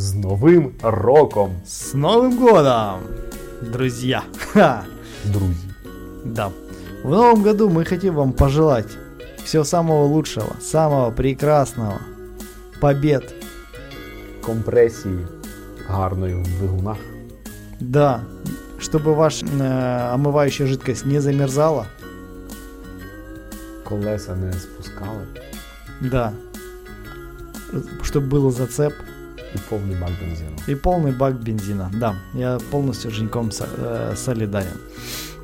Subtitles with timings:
[0.00, 3.00] З Новим роком, С Новым годом,
[3.62, 4.22] друзья!
[4.52, 4.84] Ха!
[5.24, 5.68] друзі!
[6.24, 6.50] Да.
[7.02, 8.98] В новом году мы хотим вам пожелать
[9.44, 12.00] всего самого лучшего, самого прекрасного,
[12.80, 13.34] побед.
[14.46, 15.26] Компресії
[15.88, 16.96] гарної в двигунах.
[17.80, 18.20] Да,
[18.78, 21.86] чтобы ваша э, омывающая жидкость не замерзала.
[23.88, 25.26] Колеса не спускали
[26.00, 26.32] Да.
[28.02, 28.92] Чтобы был зацеп
[29.54, 30.56] і повний бак бензину.
[30.68, 31.90] и полный бак бензина.
[31.94, 34.76] Да, я полностью с Женьком со- э, солидарен.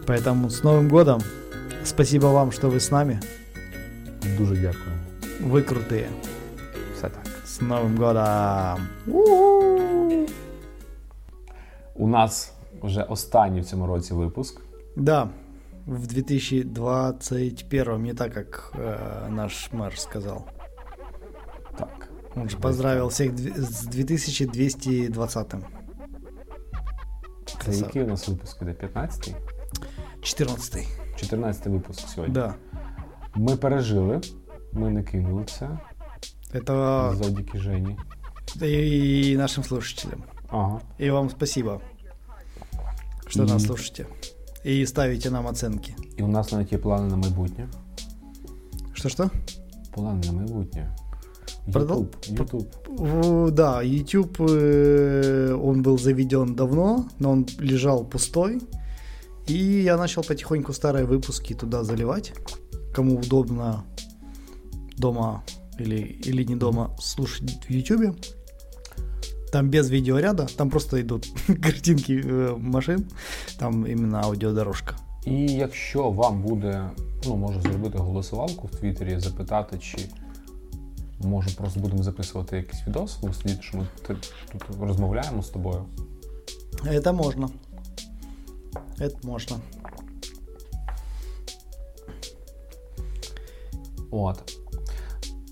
[0.07, 1.21] Поэтому с Новым годом.
[1.85, 3.21] Спасибо вам, что вы с нами.
[4.39, 4.95] Дуже дякую.
[5.41, 6.07] Вы крутые.
[6.97, 7.23] Все так.
[7.47, 8.79] С Новым годом!
[11.95, 14.61] У нас вже останній в цьому році випуск.
[14.97, 15.29] Да,
[15.87, 20.43] в 2021, не так, как э, наш мэр сказал.
[22.37, 22.37] Так.
[22.43, 25.55] Он же поздравил всех дв- с 2220.
[27.65, 28.71] Це який у нас випуск іде?
[28.95, 29.35] 15-й?
[30.23, 30.87] 14.
[31.23, 32.35] 14-й випуск сьогодні.
[32.35, 32.55] Да.
[33.35, 34.21] Ми пережили,
[34.73, 35.69] ми не кинули це
[36.55, 37.97] Это завдяки Жені.
[38.63, 40.23] и нашим слушателям.
[40.49, 40.81] Ага.
[41.01, 41.81] И вам спасибо,
[43.27, 44.07] что И- нас слушаете.
[44.67, 45.95] И ставите нам оценки.
[46.17, 47.69] І у нас навіть є плани на майбутнє.
[48.93, 49.31] Что-что?
[49.95, 50.97] Плани на майбутнє.
[51.73, 52.41] Продал- Ютуб.
[52.41, 52.67] Ютуб.
[52.89, 58.61] В- Да, YouTube, э, он был заведен давно, но он лежал пустой.
[59.49, 62.33] И я начал потихоньку старые выпуски туда заливать.
[62.95, 63.85] Кому удобно
[64.99, 65.43] дома
[65.81, 68.17] или, или не дома слушать в YouTube.
[69.53, 71.27] Там без видеоряда, там просто идут
[71.63, 73.05] картинки э, машин,
[73.59, 74.97] там именно аудиодорожка.
[75.27, 76.91] І якщо вам буде,
[77.27, 79.99] ну, можу зробити голосувалку в Твіттері, запитати, чи
[81.20, 84.34] може просто будемо записувати якийсь відос, сидіти, що ми тут
[84.80, 85.86] розмовляємо з тобою.
[86.84, 87.50] Это можно.
[89.00, 89.60] Это можно.
[94.12, 94.58] От.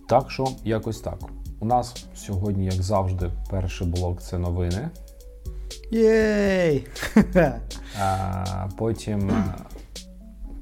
[0.08, 1.20] Так що, якось так.
[1.60, 4.90] У нас сьогодні, як завжди, перший блок це новини.
[5.94, 6.88] Ей!
[8.00, 9.56] А потім е,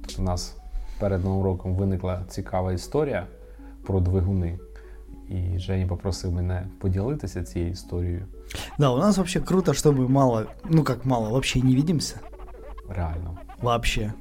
[0.02, 0.56] тут у нас
[1.00, 3.28] перед новим роком виникла цікава історія
[3.85, 4.59] про двигуни.
[5.28, 8.27] І Женя попросив мене поділитися цією історією.
[8.78, 12.21] Да, у нас вообще круто, что мы мало, ну как мало, вообще не видимся.
[12.89, 13.39] Реально.
[13.62, 14.12] Вообще.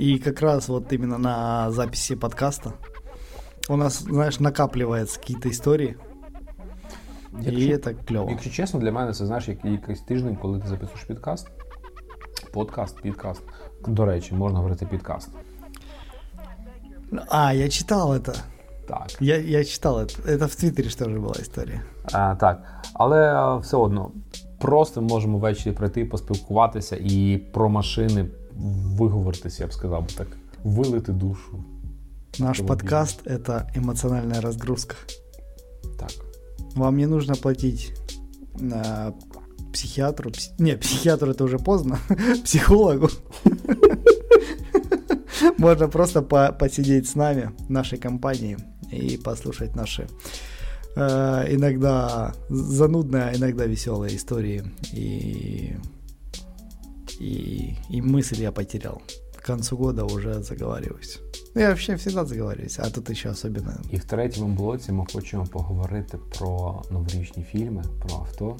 [0.00, 2.72] И как раз вот именно на записи подкаста
[3.68, 5.96] у нас, знаешь, накапливаются какие-то истории.
[7.40, 8.30] И Якщо, это клево.
[8.30, 11.48] якщо чесно, для мене це знаєш, як якийсь тиждень, коли ти записуєш підкаст.
[12.52, 13.42] Подкаст, підкаст.
[13.86, 15.30] До речі, можна говорити підкаст.
[17.28, 18.38] А, я читал это.
[18.88, 19.10] Так.
[19.20, 20.14] Я, я читал это.
[20.26, 21.82] Это в Твиттере что же была история.
[22.12, 22.62] А, так.
[22.94, 24.12] Але а, все одно,
[24.58, 28.26] просто можемо ввечері прийти, поспілкуватися і про машини
[28.98, 30.26] виговоритися, я б сказав би так.
[30.64, 31.64] Вилити душу.
[32.38, 32.66] Наш Автомобиль.
[32.66, 34.94] подкаст — это эмоциональная разгрузка.
[35.98, 36.10] Так.
[36.76, 37.92] Вам не нужно платить
[38.60, 39.12] э,
[39.72, 40.30] психиатру.
[40.30, 41.98] пс- Не, психиатру это уже поздно.
[42.44, 43.08] Психологу.
[45.58, 48.56] Можно просто по- посидеть с нами, в нашей компании,
[48.92, 50.06] и послушать наши
[50.96, 54.62] э, иногда занудные, а иногда веселые истории.
[54.94, 55.76] И,
[57.20, 59.02] и, и мысль я потерял.
[59.36, 61.18] К концу года уже заговариваюсь.
[61.54, 63.72] Ну, Я вообще всегда заговариваюсь, а тут еще особенно.
[63.90, 68.56] І в третьому блоці ми хочемо поговорити про новорічні фільми, про авто,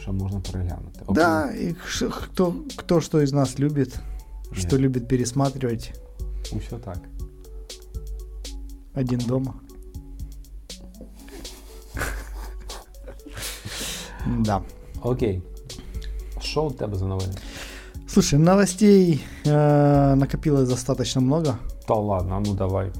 [0.00, 1.00] що можна переглянути.
[1.06, 1.14] Окей?
[1.14, 3.94] Да, и ш- кто, кто что из нас любит,
[4.52, 4.80] что Нет.
[4.80, 5.92] любит пересматривать
[6.52, 6.98] Усе так.
[8.99, 9.53] один дома.
[14.27, 14.61] Да.
[15.01, 15.41] Окей.
[16.41, 17.33] Що у тебе за новини?
[18.07, 21.57] Слушай, новостей э, накопилось достаточно много.
[21.87, 22.91] Та ладно, а ну давай.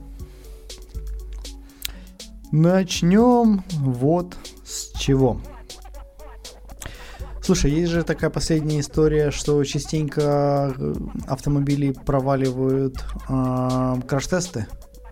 [2.52, 5.42] Начнем вот с чего.
[7.42, 10.94] Слушай, есть же такая последняя история, что частенько э,
[11.28, 14.68] автомобили проваливают э, краш-тесты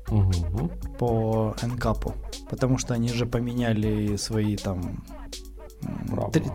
[0.09, 0.71] Угу.
[0.99, 2.13] по НКАПу,
[2.49, 5.03] потому что они же поменяли свои там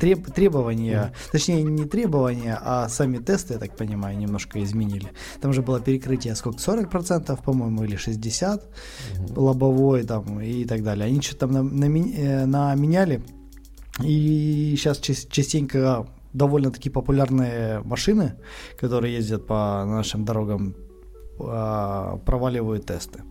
[0.01, 5.09] треб- требования, точнее не требования, а сами тесты, я так понимаю, немножко изменили.
[5.41, 8.63] Там же было перекрытие сколько, 40%, по-моему, или 60%,
[9.37, 11.07] лобовой там и так далее.
[11.07, 13.23] Они что-то там нам- нами- э, наменяли,
[14.03, 18.35] и сейчас частенько довольно-таки популярные машины,
[18.81, 20.75] которые ездят по нашим дорогам,
[21.38, 23.22] проваливают тесты.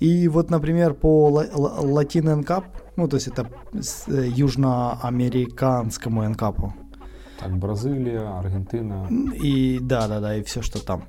[0.00, 2.64] И вот, например, по Latin NCAP,
[2.96, 3.48] ну, то есть это
[4.08, 6.72] э, южноамериканскому NCAP.
[7.40, 9.08] Так, Бразилия, Аргентина.
[9.44, 11.02] И да, да, да, и все, что там.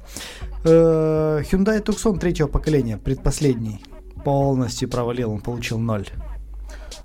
[0.64, 3.84] Э, Hyundai Tucson третьего поколения, предпоследний,
[4.24, 6.06] полностью провалил, он получил ноль.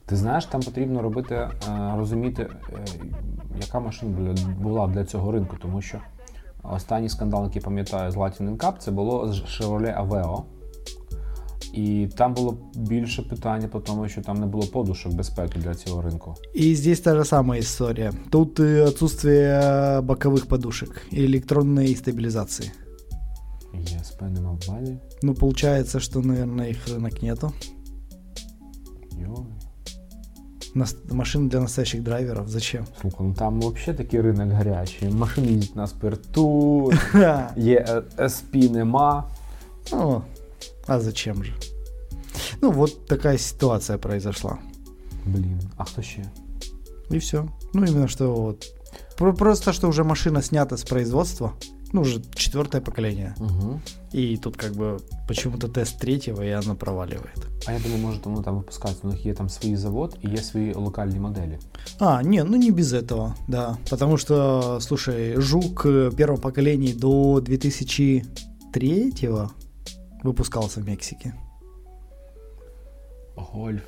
[0.07, 1.51] Ти знаєш, там потрібно робити, е,
[1.97, 2.85] розуміти, е,
[3.61, 5.99] яка машина була для цього ринку, тому що
[6.63, 10.43] останній скандал, який пам'ятаю з Latin Cup, це було з Chevrolet Aveo.
[11.73, 16.03] І там було більше питання по тому, що там не було подушок безпеки для цього
[16.03, 16.35] ринку.
[16.57, 18.13] И здесь та же самая история.
[18.31, 22.71] Тут отсутствие боковых подушек и электронной стабилизации.
[23.75, 24.99] ESP нема в базі.
[25.23, 27.53] Ну, получается, что, наверное, их рынок нету.
[29.13, 29.47] Йой.
[30.75, 32.49] Нас- Машины для настоящих драйверов.
[32.49, 32.85] Зачем?
[33.01, 35.09] Слухай, ну там взагалі такий ринок гарячий.
[35.11, 36.93] Машини їздять на спирту,
[37.57, 38.03] є е,
[38.35, 39.25] SP нема.
[39.93, 40.23] Ну,
[40.87, 41.53] а зачем же?
[42.63, 44.59] Ну, вот такая ситуация произошла.
[45.27, 46.25] Блін, а хто ще?
[47.11, 47.45] И все.
[47.75, 48.75] Ну, именно что вот.
[49.19, 51.53] Про- Просто, что уже машина снята с производства.
[51.93, 53.35] Ну, уже четвертое поколение.
[53.41, 53.81] Угу.
[54.13, 57.47] И тут как бы почему-то тест третьего, и оно проваливает.
[57.67, 58.99] А я думаю, може, тому там випускають.
[59.03, 61.59] У них є там свій завод і є свої локальні моделі.
[61.99, 63.77] А, не, ну не без этого, да.
[63.91, 69.13] Потому что, слушай, Жук э, первого поколения до 2003
[70.25, 71.35] выпускался в Мексике.
[73.37, 73.83] Гольф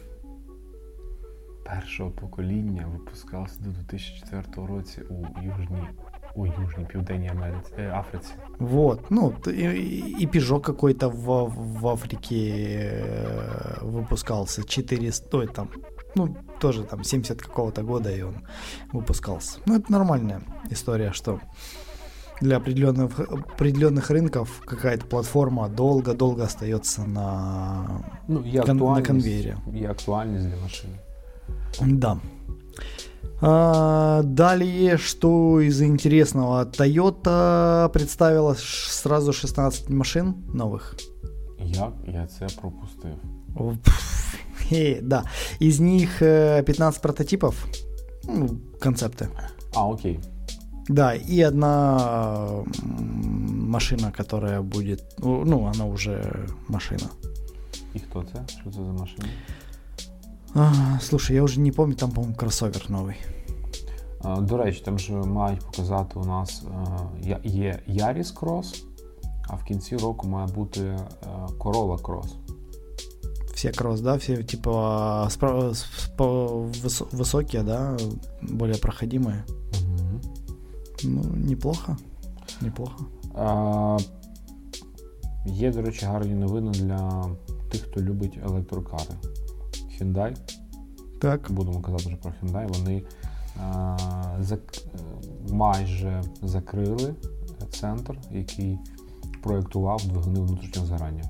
[1.64, 5.88] першого покоління випускався до 2004 році у Южній,
[6.34, 8.32] у Южній Південній Америці, е, Африці.
[8.58, 9.64] Вот, ну, т- и,
[10.22, 11.44] и Peugeot какой-то в,
[11.80, 15.68] в Африке э, выпускался, 400, ой, там,
[16.14, 18.34] ну, тоже там 70 какого-то года и он
[18.92, 19.58] выпускался.
[19.66, 21.40] Ну, это нормальная история, что
[22.40, 28.00] для определенных, определенных рынков какая-то платформа долго-долго остается на...
[28.28, 29.54] Ну, є Кон- на актуальність, конвейері.
[29.74, 30.94] Є актуальність для машини.
[31.86, 32.16] Да.
[33.41, 36.65] А, далее, что из интересного?
[36.65, 40.95] Toyota представила сразу 16 машин новых.
[41.59, 43.11] Як я це пропустив?
[43.55, 45.23] О, пф, хе, Да.
[45.61, 47.55] Из них э, 15 прототипов,
[48.23, 48.49] ну,
[48.79, 49.27] концепты.
[49.75, 50.19] А, окей.
[50.87, 52.63] Да, и одна
[53.71, 57.09] машина, которая будет, ну, она уже машина.
[57.93, 58.53] І хто це?
[58.61, 59.27] Що це за машина?
[60.54, 63.14] А, слушай, я уже не помню, там, по-моему, кроссовер новый.
[64.22, 68.84] А, До речі, там же мають показати у нас е, я- є Yaris Cross,
[69.48, 70.98] а в кінці року має бути е,
[71.58, 72.28] Corolla Cross.
[73.54, 75.86] Все кросс, да, все типа спра- с-
[76.16, 76.48] по-
[76.84, 77.96] выс- высокие, да,
[78.42, 79.42] более проходимые.
[79.82, 80.20] Угу.
[81.04, 81.96] Ну, неплохо.
[82.60, 83.04] Неплохо.
[83.34, 83.96] А,
[85.46, 87.24] є, до речі, гарні новини для
[87.70, 89.14] тих, хто любить електрокари.
[90.00, 90.36] Hyundai,
[91.20, 91.50] Так.
[91.52, 93.02] будемо казати вже про Hyundai, вони
[93.60, 93.96] а,
[94.40, 97.14] зак- е, майже закрили
[97.80, 98.78] центр, який
[99.42, 101.22] проєктував двигуни внутрішнього згорання.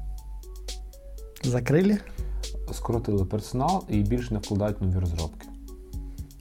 [1.44, 1.99] Закрыли?
[2.73, 5.49] Скоротили персонал і більше не вкладають нові розробки.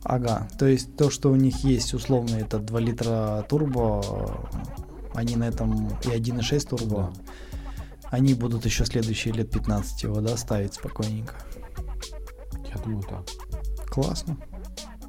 [0.03, 0.47] Ага.
[0.59, 4.01] То есть то, что у них есть условно это 2 литра турбо,
[5.15, 8.17] они на этом и 1.6 турбо, Да.
[8.17, 11.33] они будут еще следующие лет 15 его, да, ставить спокойненько.
[12.74, 13.24] Я думаю, так.
[13.88, 14.36] Классно.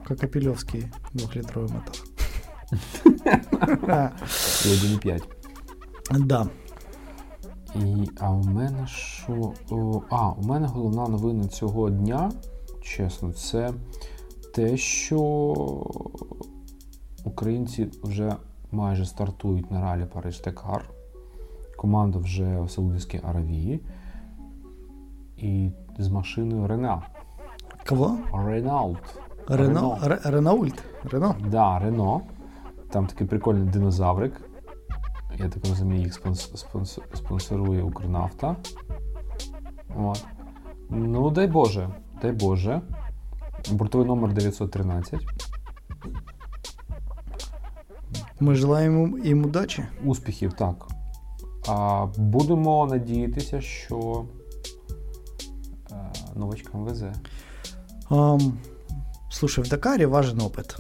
[0.04, 1.96] Как Апелевский двухлитровый мотор.
[4.66, 6.26] І 1,5.
[6.26, 6.48] Да.
[7.76, 9.54] І, а у мене що?
[10.10, 12.32] А, у мене головна новина цього дня,
[12.82, 13.74] чесно, це
[14.54, 15.20] те, що
[17.24, 18.36] українці вже
[18.72, 20.90] майже стартують на ралі Париж Текар.
[21.78, 23.80] Команда вже в Саудівській Аравії.
[25.38, 27.02] І з машиною Рена.
[27.92, 28.18] Кого?
[28.34, 29.20] Ренаулт.
[29.48, 29.98] Рено?
[30.04, 30.84] Ре- Ренаульт?
[31.04, 31.36] Рено?
[31.48, 32.22] Да, Рено.
[32.92, 34.42] Там такий прикольний динозаврик.
[35.38, 38.56] Я так розумію, їх спонс- спонс- спонсорує Укрнафта.
[39.98, 40.26] От.
[40.90, 41.90] Ну, дай Боже,
[42.22, 42.82] дай Боже.
[43.72, 45.20] Бортовий номер 913.
[48.40, 49.88] Мы желаем им, им удачи.
[50.06, 50.88] Успіхів, так.
[51.68, 54.26] А, будемо надіятися, що
[55.92, 55.96] е,
[56.36, 57.14] новачкам везе.
[59.32, 60.78] Слушай, в Дакаре важен опыт.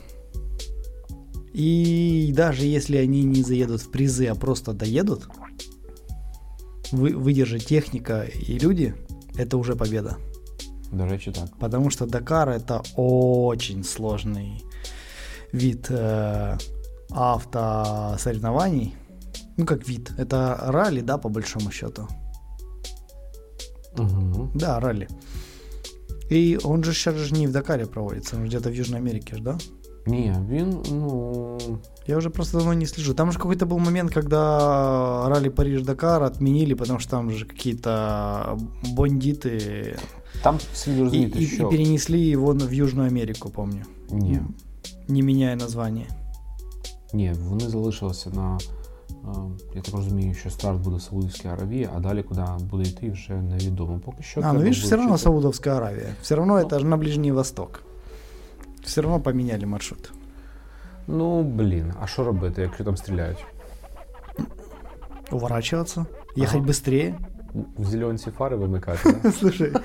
[1.53, 5.27] И даже если они не заедут в призы, а просто доедут,
[6.91, 8.93] вы, выдержит техника и люди,
[9.35, 10.17] это уже победа.
[10.91, 11.57] До речі, так.
[11.59, 14.63] Потому что Дакар это очень сложный
[15.53, 16.57] вид э,
[17.09, 18.95] автосоревнований.
[19.57, 20.11] Ну, как вид.
[20.17, 22.07] Это ралли, да, по большому счету.
[23.97, 24.51] Угу.
[24.55, 25.07] Да, ралли.
[26.32, 29.42] И он же сейчас же не в Дакаре проводится, он где-то в Южной Америке же,
[29.42, 29.58] да?
[30.06, 31.58] Ні, він, ну.
[32.06, 33.14] Я уже просто давно не слежу.
[33.14, 38.58] Там же какой-то был момент, когда ралли Париж-Дакар отменили, потому что там же какие-то
[38.96, 39.94] бандиты
[40.42, 41.66] Там слід и, розуміти, и- що.
[41.66, 43.82] и перенесли его на- в Южную Америку, помню.
[44.10, 44.40] Ні.
[45.08, 46.06] Не меняя название.
[47.14, 48.58] Ні, вони залишилися на.
[49.20, 49.38] е,
[49.74, 53.32] Я так розумію, що старт буде в Саудівській Аравії, а далі куди буде йти, вже
[53.32, 54.00] невідомо.
[54.04, 54.40] Поки що.
[54.40, 55.24] А, ну треба видишь, все равно вивчити.
[55.24, 56.14] Саудовская Аравия.
[56.22, 57.82] Все равно это же на Ближний Восток.
[58.84, 60.12] Все равно поменяли маршрут.
[61.08, 63.44] Ну, блін, а що робити, якщо там стріляють?
[65.32, 66.66] Уворачиваться, ехать Ага.
[66.66, 67.14] быстрее.
[67.78, 69.32] В зеленці фари вимикати, да?
[69.32, 69.72] Слушай,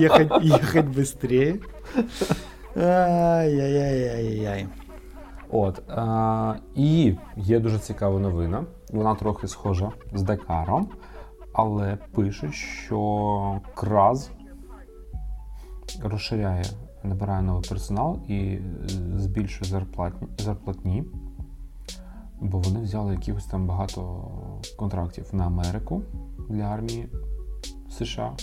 [0.00, 1.58] ехать, ехать быстрее.
[2.76, 4.66] Ай-яй-яй-яй-яй.
[5.57, 5.89] От.
[5.89, 8.63] Е, і є дуже цікава новина.
[8.93, 10.87] Вона трохи схожа з Дакаром,
[11.53, 14.31] але пишуть, що Краз
[16.03, 16.63] розширяє,
[17.03, 18.61] набирає новий персонал і е,
[19.15, 21.03] збільшує зарплатні, зарплатні,
[22.41, 24.31] бо вони взяли якихось там багато
[24.77, 26.01] контрактів на Америку
[26.49, 27.09] для армії
[27.89, 28.33] США.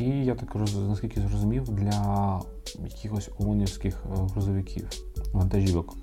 [0.00, 0.54] І я так
[0.88, 2.40] наскільки зрозумів, для
[2.84, 4.88] якихось ООНівських е, грузовиків,
[5.32, 5.94] вантажівок.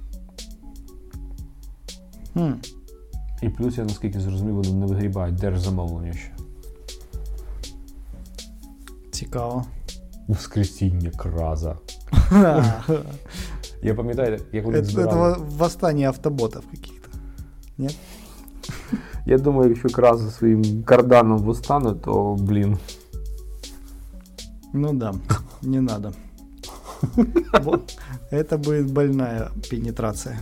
[2.34, 2.51] Хм.
[3.42, 6.32] І плюс, я наскільки зрозумів, вони не вигрібають держзамовлення ще.
[9.12, 9.65] Цікаво.
[10.27, 11.77] Воскресіння краза.
[13.82, 15.34] Я пам'ятаю, як вони збирали.
[15.34, 17.10] это восстание автоботов каких-то.
[17.77, 17.98] Нет?
[19.25, 22.77] Я думаю, якщо краз за своїм карданом востане, то блін.
[24.75, 25.13] Ну да,
[25.62, 26.13] не надо.
[27.62, 27.98] Вот.
[28.32, 30.39] Это будет больная пенетрация.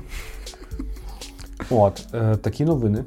[1.69, 3.05] От, е, такі новини.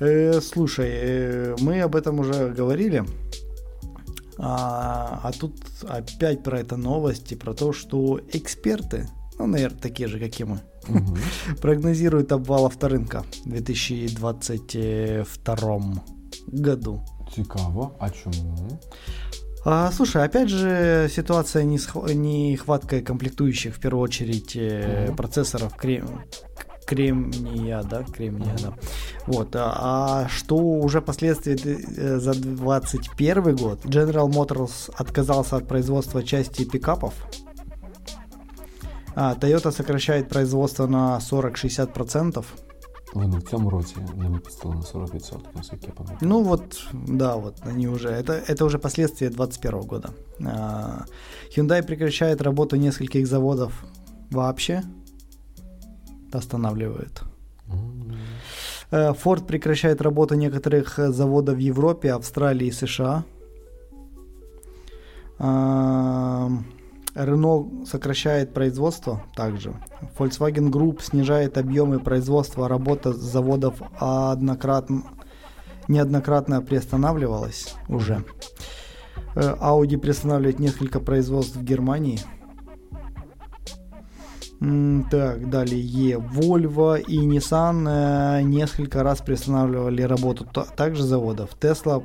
[0.00, 3.04] Э, слушай, э, мы об этом уже говорили.
[4.38, 5.52] А, а тут
[5.88, 9.06] опять про это новости, про то, что эксперты,
[9.38, 10.58] ну, наверное, такие же, как и мы,
[10.88, 11.16] Угу.
[11.62, 15.80] прогнозируют обвал авторынка в 2022
[16.48, 17.00] году.
[17.34, 17.90] Цікаво.
[17.98, 18.78] А чому?
[19.64, 25.16] А, слушай, опять же, ситуация не сх- нехваткой комплектующих, в первую очередь, Мгм.
[25.16, 26.20] процессоров крем-
[26.86, 28.74] кремния, да, кремния, да.
[29.26, 29.72] Вот, а,
[30.24, 33.80] а что уже последствия э, за 2021 год?
[33.86, 37.14] General Motors отказался от производства части пикапов.
[39.16, 42.44] А, Toyota сокращает производство на 40-60%.
[43.14, 46.18] Вони в цьому році не випустили на 40%, наскільки я пам'ятаю.
[46.22, 50.10] Ну вот, да, вот они уже, это, это уже последствия 2021 года.
[50.40, 51.04] А,
[51.56, 53.72] Hyundai прекращает работу нескольких заводов
[54.30, 54.82] вообще,
[56.32, 57.22] останавливает.
[58.90, 63.24] Э, Ford прекращает работу некоторых заводов в Европе, Австралии и США.
[67.14, 69.74] Renault сокращает производство также.
[70.18, 75.02] Volkswagen Group снижает объемы производства, работа заводов однократно,
[75.88, 78.24] неоднократно приостанавливалась уже.
[79.36, 82.20] Э, Audi приостанавливает несколько производств в Германии.
[85.10, 86.16] Так, далее.
[86.18, 91.50] Volvo и Nissan э, несколько раз приостанавливали работу та- также заводов.
[91.60, 92.02] Tesla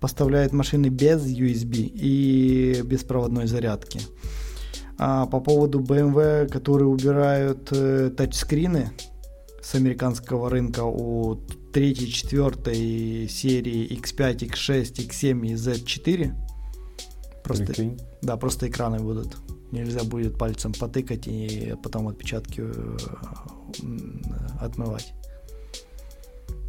[0.00, 4.00] поставляет машины без USB и беспроводной зарядки.
[4.98, 8.90] А по поводу BMW, которые убирают э, тачскрины
[9.62, 11.34] с американского рынка у
[11.72, 16.34] 3, 4 серии X5, X6, X7 и Z4.
[17.42, 17.98] Просто Прикинь.
[18.22, 19.36] да, просто экраны будут.
[19.70, 22.96] Нельзя будет пальцем потыкать и потом отпечатки э,
[24.60, 25.12] отмывать.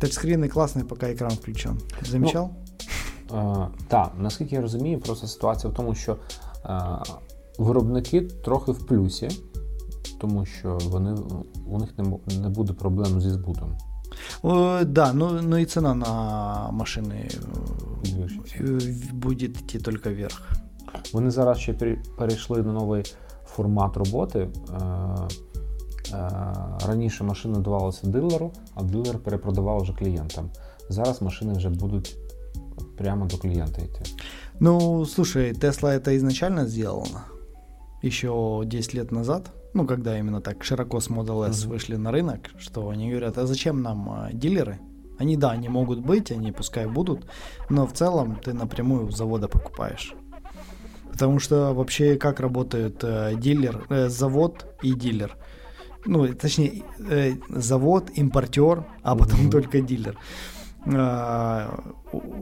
[0.01, 1.79] Тачскрины классные, пока экран включен.
[2.01, 2.47] Замечал?
[2.47, 2.66] Е,
[3.88, 6.16] так, наскільки я розумію, просто ситуація в тому, що
[6.64, 6.80] е,
[7.58, 9.28] виробники трохи в плюсі,
[10.20, 11.14] тому що вони,
[11.66, 13.76] у них не, мо- не буде проблем зі збутом.
[14.44, 18.56] Э, да, ну, ну и цена на машины э, Підвищиться.
[18.60, 20.42] э, будет идти только вверх.
[21.12, 23.04] Вони зараз ще пере- перейшли на новий
[23.46, 24.38] формат роботи.
[24.38, 24.76] Е,
[26.12, 26.30] е,
[26.86, 30.50] раніше машина давалася дилеру, а дилер перепродавав вже клієнтам.
[30.88, 32.16] Зараз машини вже будуть
[32.97, 34.01] прямо до клієнта йти.
[34.59, 37.23] Ну, слушай, Тесла это изначально сделала.
[38.03, 39.51] Еще 10 лет назад.
[39.73, 41.73] Ну, когда именно так широко с Model S Мгм.
[41.73, 44.77] вышли на рынок, что они говорят, а зачем нам а, дилеры?
[45.19, 47.25] Они, да, они могут быть, они пускай будут,
[47.69, 50.13] но в целом ты напрямую у завода покупаешь.
[51.11, 55.35] Потому что вообще как работает э, дилер, э, завод и дилер?
[56.05, 59.49] Ну, точнее, э, завод, импортер, а потом Мгм.
[59.51, 60.17] только дилер.
[60.93, 61.69] Э,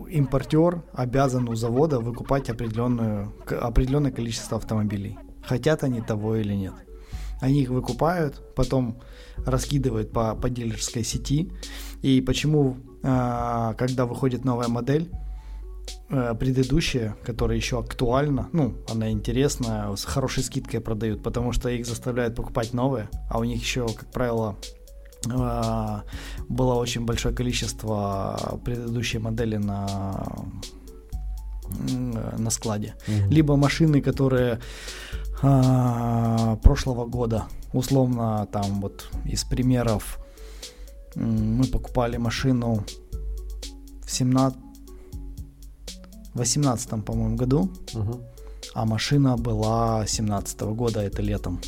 [0.09, 5.17] импортер обязан у завода выкупать определенную, определенное количество автомобилей.
[5.43, 6.73] Хотят они того или нет.
[7.41, 9.01] Они их выкупают, потом
[9.37, 11.51] раскидывают по, по дилерской сети.
[12.01, 15.09] И почему, э, когда выходит новая модель,
[16.09, 21.85] э, предыдущая, которая еще актуальна, ну, она интересная, с хорошей скидкой продают, потому что их
[21.85, 24.55] заставляют покупать новые, а у них еще, как правило,
[25.25, 30.25] было очень большое количество предыдущей модели на
[32.37, 32.93] на складе.
[33.07, 33.29] Mm-hmm.
[33.29, 34.59] Либо машины, которые
[35.41, 37.45] а, прошлого года.
[37.73, 40.19] Условно, там вот из примеров
[41.15, 42.83] мы покупали машину
[44.05, 44.59] в 17
[46.35, 48.19] 18 по-моему, году, угу.
[48.73, 51.59] а машина была 17 -го года, это летом.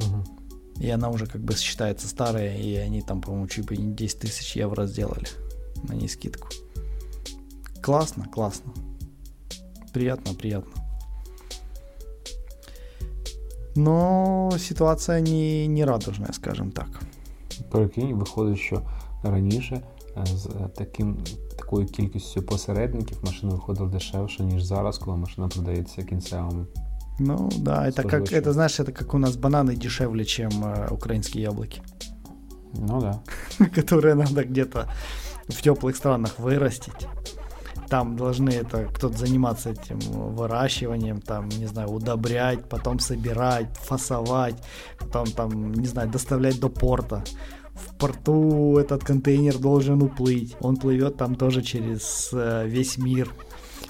[0.00, 0.37] Угу.
[0.79, 4.19] И она уже как бы считается старая, и они там, по-моему, чуть бы не 10
[4.19, 5.27] тысяч евро сделали
[5.83, 6.47] на ней скидку.
[7.81, 8.73] Классно, классно.
[9.93, 10.71] Приятно, приятно.
[13.75, 17.01] Но ситуація не, не радужна, скажімо так.
[17.69, 18.81] Прикинь, виходить, що
[19.23, 19.81] раніше
[20.25, 21.17] з таким,
[21.57, 26.65] такою кількістю посередників машина виходила дешевше, ніж зараз, коли машина продається кінцевому.
[27.18, 31.42] Ну да, это как, это знаешь, это как у нас бананы дешевле, чем э, украинские
[31.42, 31.82] яблоки.
[32.72, 33.22] Ну да.
[33.74, 34.88] Которые надо где-то
[35.48, 37.08] в теплых странах вырастить
[37.88, 44.56] там должны это кто-то заниматься этим выращиванием, там, не знаю, удобрять, потом собирать, фасовать,
[44.98, 47.24] потом там, не знаю, доставлять до порта.
[47.74, 50.56] В порту этот контейнер должен уплыть.
[50.60, 53.32] Он плывет там тоже через э, весь мир.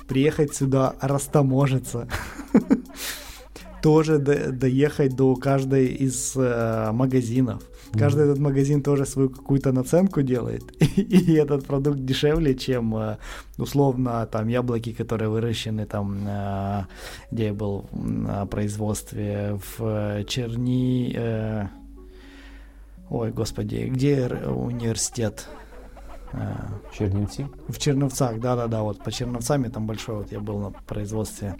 [0.09, 2.09] Приехать сюда, растаможиться.
[3.83, 10.63] Тоже доехать до каждой из э, магазинов Каждый этот магазин тоже свою какую-то наценку делает,
[10.97, 13.17] и этот продукт дешевле, чем э,
[13.57, 16.85] условно там яблоки, которые выращены там, э,
[17.31, 21.69] где я был на производстве в Черни...
[23.11, 25.49] Ой, господи, где университет?
[26.93, 27.47] Чернівці?
[27.69, 31.55] В Черновцах, да-да-да, вот по Черновцам там большой, вот я был на производстве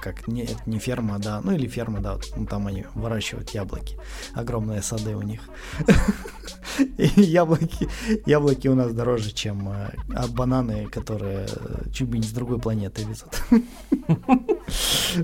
[0.00, 3.96] как не, не ферма, да, ну или ферма, да, вот, ну, там они выращивают яблоки,
[4.34, 5.40] огромные сады у них.
[6.98, 7.88] И яблоки,
[8.26, 12.58] яблоки у нас дороже, чем э, а бананы, которые э, чуть бы не с другой
[12.58, 13.42] планеты везут.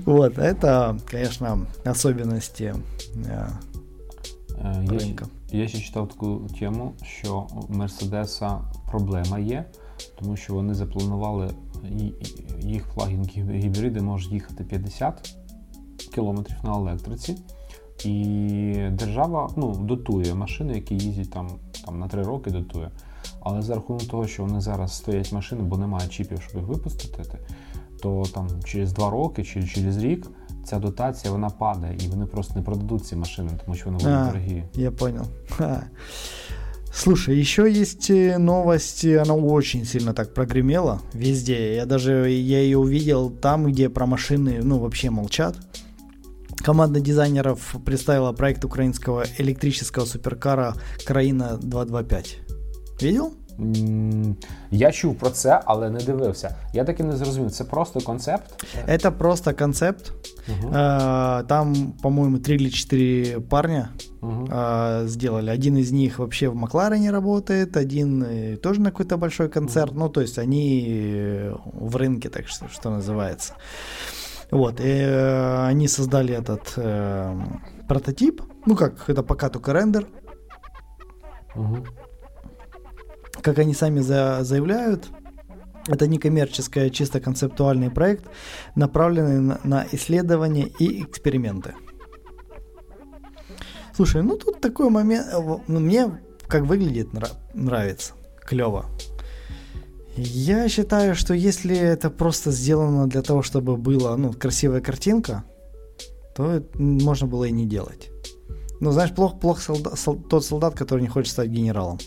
[0.05, 2.73] Вот, это, конечно, особенности
[3.15, 3.47] э,
[4.87, 5.27] ринка.
[5.51, 9.65] Я ще читав таку тему, що у Мерседеса проблема є,
[10.19, 11.49] тому що вони запланували
[12.59, 15.35] їх плагін гібриди можуть їхати 50
[16.15, 17.37] км на електриці.
[18.05, 21.49] І держава ну, дотує машини, які їздять там
[21.85, 22.91] там на 3 роки дотує.
[23.39, 27.39] Але за рахунок того, що вони зараз стоять машини, бо немає чіпів, щоб їх випустити,
[28.01, 30.27] то там через 2 роки чи через рік
[30.64, 34.26] ця дотація вона падає, і вони просто не продадуть ці машини, тому що вони будуть
[34.26, 34.64] дорогі.
[34.74, 35.26] Я понял.
[36.92, 41.76] Слушай, еще есть э, новость, она очень сильно так прогремела везде.
[41.76, 45.56] Я даже я ее увидел там, где про машины, ну, вообще молчат.
[46.56, 50.74] Команда дизайнеров представила проект украинского электрического суперкара
[51.06, 52.38] Країна 225.
[53.00, 53.32] Видел?
[54.71, 56.55] Я чув про це, але не дивився.
[56.73, 57.51] Я таки не зрозумів.
[57.51, 58.65] Це просто концепт?
[58.87, 60.11] Это просто концепт.
[60.47, 60.71] Угу.
[61.47, 63.89] Там, по-моему, три или четыре парня
[64.21, 64.47] угу.
[65.07, 65.51] сделали.
[65.51, 69.91] Один из них вообще в Макларене работает, один э, тоже на какой-то большой концерт.
[69.91, 69.99] Угу.
[69.99, 73.53] Ну, то есть они э, в рынке, так что, что называется.
[74.51, 75.03] Вот, и
[75.69, 77.35] они создали этот э,
[77.87, 78.41] прототип.
[78.65, 80.07] Ну как, это пока только рендер.
[81.55, 82.04] Угу
[83.45, 85.09] как они сами за, заявляют,
[85.87, 88.25] это не коммерческое, чисто концептуальный проект,
[88.73, 91.75] направленный на, на исследования и эксперименты.
[93.95, 95.27] Слушай, ну тут такой момент,
[95.67, 97.09] ну, мне как выглядит
[97.53, 98.87] нравится, клево.
[100.17, 105.43] Я считаю, что если это просто сделано для того, чтобы была ну, красивая картинка,
[106.35, 108.09] то можно было и не делать.
[108.79, 111.99] Ну, знаешь, плохо, плохо солдат, сол, тот солдат, который не хочет стать генералом.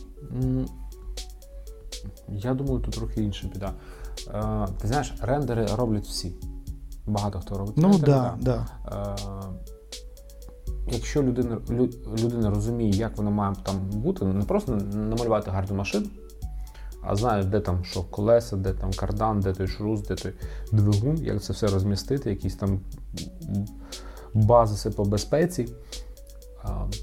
[2.29, 3.73] Я думаю, тут трохи інша біда.
[4.29, 6.35] Е, Ти знаєш, рендери роблять всі.
[7.07, 7.75] Багато хто робить.
[7.77, 8.67] Ну, рендери, да, да.
[8.93, 9.59] Е,
[10.93, 11.59] Якщо людина
[12.23, 16.07] людина розуміє, як воно має там бути, не просто намалювати гарну машину,
[17.03, 20.33] а знає, де там що колеса, де там кардан, де той шрус, де той
[20.73, 22.81] двигун, як це все розмістити, якісь там
[24.35, 25.69] базиси по безпеці.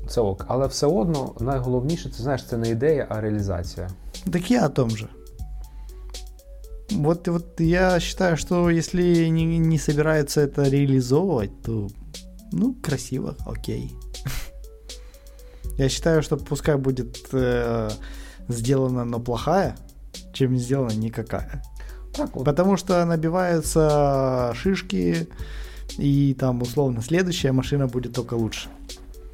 [0.08, 0.44] Це ок.
[0.48, 3.90] Але все одно найголовніше, це знаєш, це не ідея, а реалізація.
[4.32, 5.08] Так я о том же.
[6.92, 11.88] вот, вот я считаю, что если не, не собираются это реализовывать, то
[12.52, 13.94] ну, красиво, окей.
[15.78, 17.90] Я считаю, что пускай будет э,
[18.48, 19.76] сделана, но плохая,
[20.32, 21.62] чем не сделана никакая.
[22.12, 22.44] Так от.
[22.44, 25.28] Потому что набиваются шишки,
[25.96, 28.68] и там условно следующая машина будет только лучше.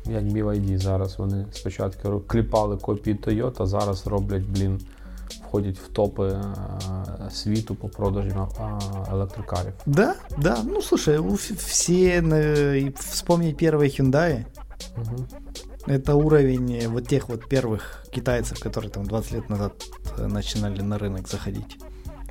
[0.04, 1.18] Як BYD зараз.
[1.18, 4.80] Вони спочатку ру- кліпали копії Toyota, зараз роблять, блін,
[5.42, 6.40] входять в топи е,
[7.30, 8.46] світу по продажі е,
[9.12, 9.72] електрокарів.
[9.86, 10.58] Да, да.
[10.64, 14.44] Ну слушай, у ф- все э, и вспомни первые Hyundai.
[14.96, 15.26] Угу.
[15.86, 17.80] Это уровень э, вот тех вот первых
[18.10, 19.72] китайцев, которые там 20 лет назад
[20.18, 21.78] э, начинали на рынок заходить.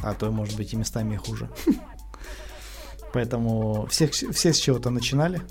[0.02, 1.50] А то, может быть, и местами и хуже.
[3.14, 5.42] Поэтому все, все с чего-то начинали.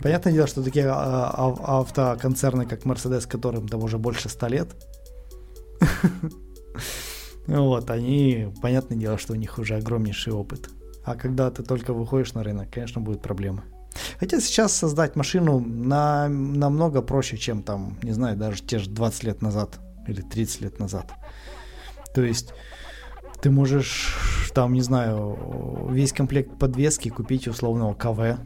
[0.00, 4.68] Понятное дело, что такие а, ав- автоконцерны, как Mercedes, которым там уже больше 100 лет,
[7.46, 10.70] вот, они, понятное дело, что у них уже огромнейший опыт.
[11.04, 13.62] А когда ты только выходишь на рынок, конечно, будут проблемы.
[14.18, 19.24] Хотя сейчас создать машину на, намного проще, чем там, не знаю, даже те же 20
[19.24, 21.12] лет назад или 30 лет назад.
[22.14, 22.54] То есть
[23.40, 24.16] ты можешь
[24.54, 28.38] там, не знаю, весь комплект подвески купить условного КВ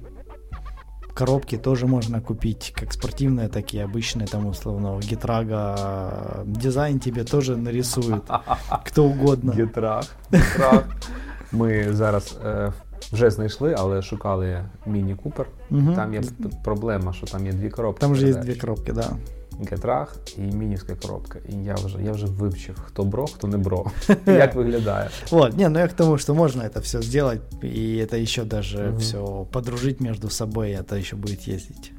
[1.16, 6.44] Коробки тоже можно купить, как спортивные, так и обычные, там условного гитрага.
[6.46, 8.24] Дизайн тебе тоже нарисует
[8.86, 9.54] кто угодно.
[9.54, 10.06] Гітрах.
[10.34, 10.84] Гітрах.
[11.52, 12.74] Ми зараз е,
[13.12, 15.46] вже знайшли, але шукали Міні Купер.
[15.70, 15.96] Мгм.
[15.96, 18.00] Там є п- проблема, що там є дві коробки.
[18.02, 18.58] Там же есть передач.
[18.58, 19.10] две коробки, да.
[19.72, 21.40] Гетрах і мінівська коробка.
[21.50, 23.86] І я вже, я вже вивчив, хто бро, хто не бро.
[24.28, 25.10] І як виглядає.
[25.32, 28.78] Вот, не, ну я к тому, что можно это все сделать, и это еще даже
[28.78, 28.98] Мгм.
[28.98, 31.92] все подружить между собой, и это еще будет ездить.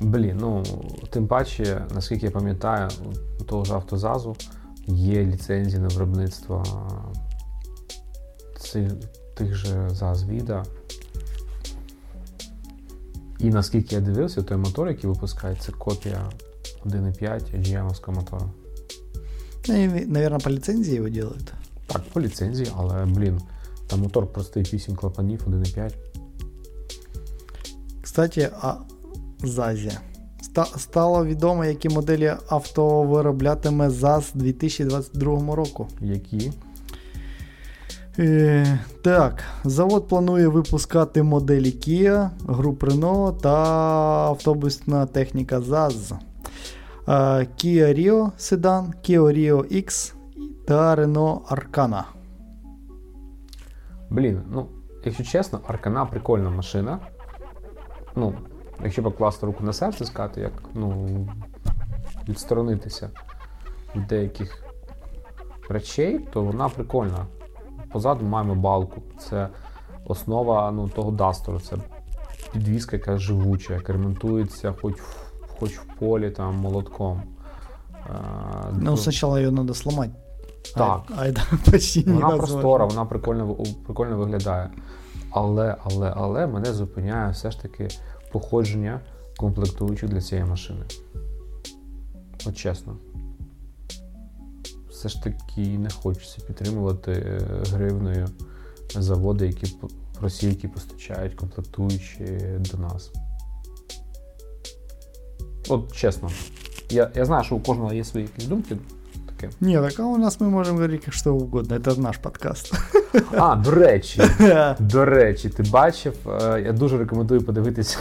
[0.00, 0.62] Блін, ну
[1.10, 2.88] тим паче, наскільки я пам'ятаю,
[3.40, 4.36] у того ж автозазу
[4.86, 6.64] є ліцензії на виробництво
[8.58, 8.92] цих,
[9.34, 10.64] тих же ЗАЗ Віда.
[13.39, 16.29] І наскільки я дивився, той мотор, який випускають, це копія
[16.85, 18.49] 1.5 GM мотора.
[19.67, 21.53] Ну, и, наверное, по лицензии его делают.
[21.87, 23.41] Так, по ліцензії, але блін,
[23.87, 25.93] там мотор простий 8 клапанів, 1.5.
[28.01, 28.67] Кстати, о
[29.43, 29.91] ЗАЗі.
[30.77, 35.87] Стало відомо, які моделі авто вироблятиме ЗАЗ 2022 року.
[36.01, 36.51] Які
[38.17, 43.55] Е, так, завод планує випускати моделі Kia, груп Renault та
[44.27, 46.11] автобусна техніка ЗАЗ.
[46.11, 46.17] Е,
[47.07, 50.13] Kia Rio седан, Kia Rio X
[50.67, 52.03] та Renault Arcana.
[54.09, 54.67] Блін, ну,
[55.05, 56.99] якщо чесно, Аркана прикольна машина.
[58.15, 58.33] Ну,
[58.83, 61.07] якщо покласти руку на серце, сказати, як ну,
[62.29, 63.09] відсторонитися
[63.95, 64.63] від деяких
[65.69, 67.25] речей, то вона прикольна.
[67.91, 69.01] Позаду маємо балку.
[69.19, 69.49] Це
[70.05, 71.59] основа ну, того дастеру.
[71.59, 71.77] Це
[72.53, 77.21] підвізка, яка живуча, яка ремонтується хоч в, хоч в полі там, молотком.
[77.93, 78.13] Е,
[78.73, 80.11] Ну, спочатку її треба сломати.
[80.75, 81.01] Так.
[81.17, 81.31] А, а
[81.71, 82.37] почти Вона невозможно.
[82.37, 84.69] простора, вона прикольно, прикольно виглядає.
[85.31, 87.87] Але, але, але мене зупиняє все ж таки
[88.31, 88.99] походження
[89.37, 90.85] комплектуючих для цієї машини.
[92.47, 92.97] От чесно.
[94.99, 98.27] Все ж таки не хочеться підтримувати е, гривною
[98.95, 99.75] заводи, які
[100.21, 102.39] Росії, які постачають комплектуючі
[102.71, 103.11] до нас.
[105.69, 106.29] От чесно.
[106.89, 108.77] Я, я знаю, що у кожного є свої якісь думки.
[109.25, 109.53] Таке.
[109.61, 111.79] Ні, так а у нас ми можемо говорити що угодно.
[111.79, 112.73] Це наш подкаст.
[113.31, 114.21] А, до речі,
[114.79, 117.97] До речі, ти бачив, е, я дуже рекомендую подивитися,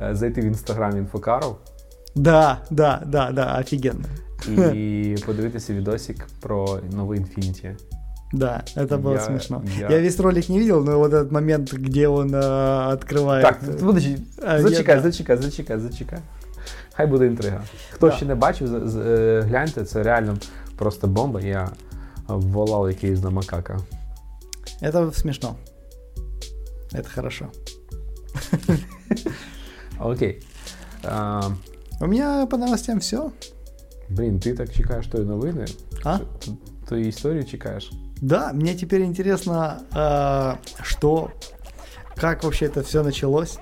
[0.00, 1.58] е, зайти в інстаграм інфокаров
[2.14, 4.04] Да, да, да, да, офігенно.
[4.73, 7.75] і подивитися відосик про новий Infinity.
[8.33, 9.63] Да, это было Я- смешно.
[9.79, 10.01] я- Я...
[10.01, 12.39] весь ролик не видел, но вот этот момент, где он э,
[12.97, 13.41] открывает...
[13.41, 16.19] Так, подожди, А, зачекай, я- зачекай, зачекай, зачекай.
[16.93, 17.61] Хай буде інтрига.
[17.91, 18.15] Хто Да.
[18.15, 20.37] ще не бачив, з- з- е, гляньте, це реально
[20.75, 21.41] просто бомба.
[21.41, 21.69] Я
[22.27, 23.77] волав якийсь на макака.
[24.81, 25.55] Это смешно.
[26.93, 27.45] Это хорошо.
[29.99, 30.41] Окей.
[31.03, 31.41] А,
[32.01, 33.29] У меня по новостям все.
[34.09, 35.65] блін, ти так чекаєш тої новини?
[36.03, 36.17] А?
[36.17, 36.25] Т-
[36.89, 37.91] Тої історії чекаєш?
[38.21, 41.31] Да, мне теперь интересно, э, что,
[42.15, 43.59] как вообще это все началось,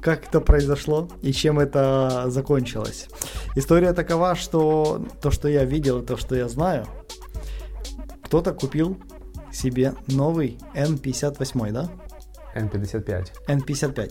[0.00, 3.08] как это произошло и чем это закончилось.
[3.56, 6.86] История такова, что то, что я видел, и то, что я знаю,
[8.24, 8.96] кто-то купил
[9.52, 11.88] себе новый N58, да?
[12.56, 13.32] N55.
[13.48, 14.10] N55.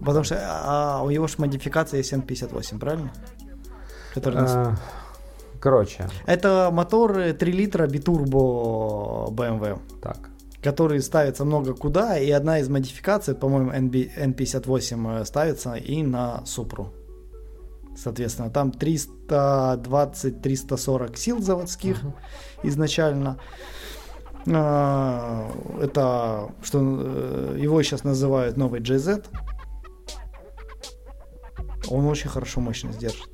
[0.00, 3.10] Потому что а, у его же модификация есть N58, правильно?
[4.13, 4.75] Который нас- Е,
[5.59, 10.17] Коротше, Это мотор э, 3 литра битурбо BMW, так.
[10.63, 16.41] который ставится много куда, и одна из модификаций, по-моему, NB N58 э, ставится и на
[16.45, 16.93] Супру.
[17.97, 22.01] Соответственно, там 320-340 сил заводских
[22.63, 23.37] изначально.
[24.51, 29.25] А, Это что э, его сейчас называют новый GZ.
[31.89, 33.29] Он очень хорошо мощность держит.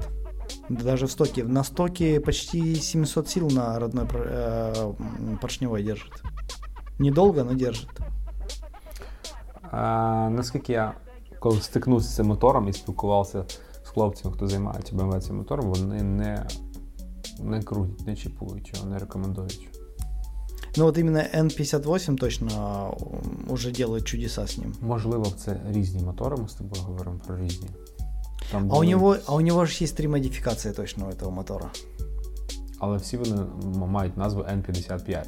[0.70, 1.44] Даже в стоке.
[1.44, 4.94] На стоке почти 700 сил на родной э,
[5.42, 6.12] поршневой держит.
[7.00, 7.90] Недолго, но держит.
[9.72, 10.94] А, наскільки я
[11.40, 13.46] коли стикнувся з цим мотором і спілкувався
[13.84, 16.48] з хлопцями, хто займається BMW цим мотором, вони не,
[17.40, 19.70] не крутять, не чіпують його, не рекомендують.
[20.78, 24.74] Но вот именно N58 точно м, уже делает чудеса с ним.
[24.82, 27.68] Можливо, це різні мотори, ми з тобою говоримо про різні.
[28.53, 31.31] Там А у були- него, а у него же есть три модификации точно у этого
[31.31, 31.71] мотора.
[32.79, 35.25] Але всі вони м- мають назву N55.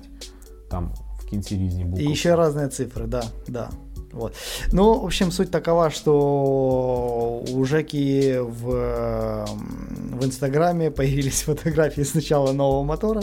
[0.70, 2.04] Там в кінці різні букви.
[2.04, 3.70] И еще разные цифры, да, да.
[4.12, 4.34] Вот.
[4.72, 12.52] Ну, в общем, суть такова, что у Жеки в, м, в Инстаграме появились фотографии сначала
[12.52, 13.22] нового мотора,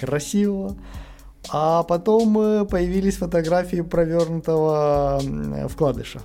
[0.00, 0.74] красивого,
[1.48, 6.20] а потом э, появились фотографии провернутого м, вкладыша.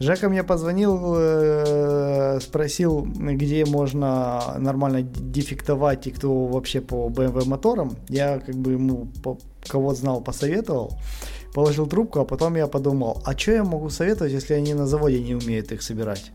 [0.00, 7.96] Жека мне позвонил, э, спросил, где можно нормально дефектовать и кто вообще по BMW моторам.
[8.08, 9.08] Я как бы ему
[9.66, 10.92] кого знал посоветовал,
[11.54, 15.22] положил трубку, а потом я подумал, а что я могу советовать, если они на заводе
[15.22, 16.30] не умеют их собирать?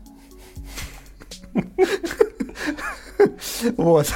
[3.76, 4.12] Вот.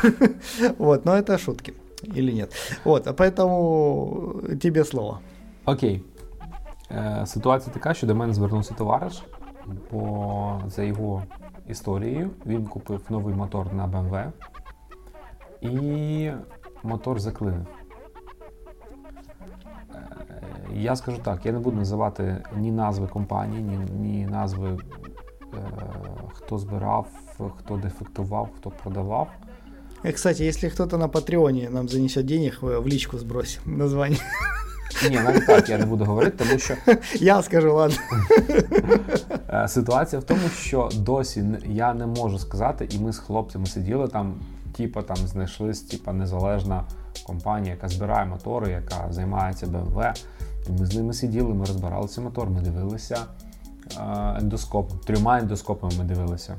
[0.79, 1.75] Вот, но это шутки.
[2.03, 2.53] Или нет.
[2.85, 5.21] Вот, а поэтому тебе слово.
[5.65, 6.03] Окей.
[6.91, 9.23] Е, ситуація така, що до мене звернувся товариш,
[9.93, 11.23] бо за його
[11.69, 14.33] історією він купив новий мотор на BMW
[15.61, 16.31] і
[16.83, 17.67] мотор заклинив.
[19.95, 20.43] Е,
[20.75, 24.79] Я скажу так, я не буду називати ні назви компанії, ні, ні назви,
[25.55, 25.59] е,
[26.33, 27.07] хто збирав,
[27.59, 29.29] хто дефектував, хто продавав.
[30.15, 34.21] Кстати, если кто-то на Патреоне нам занесет денег, в личку сбросим название.
[35.11, 36.75] Ні, навіть так я не буду говорити, тому що
[37.15, 37.97] Я скажу, ладно.
[39.49, 44.09] Е, Ситуація в тому, що досі я не можу сказати, і ми з хлопцями сиділи
[44.09, 44.35] там,
[44.77, 46.85] типа там знайшлись, типа незалежна
[47.27, 50.15] компанія, яка збирає мотори, яка займається BMW.
[50.69, 53.19] І ми з ними сиділи, ми розбирали цей мотор, ми дивилися
[53.99, 56.57] е, ендоскопом, трьома ендоскопами ми дивилися.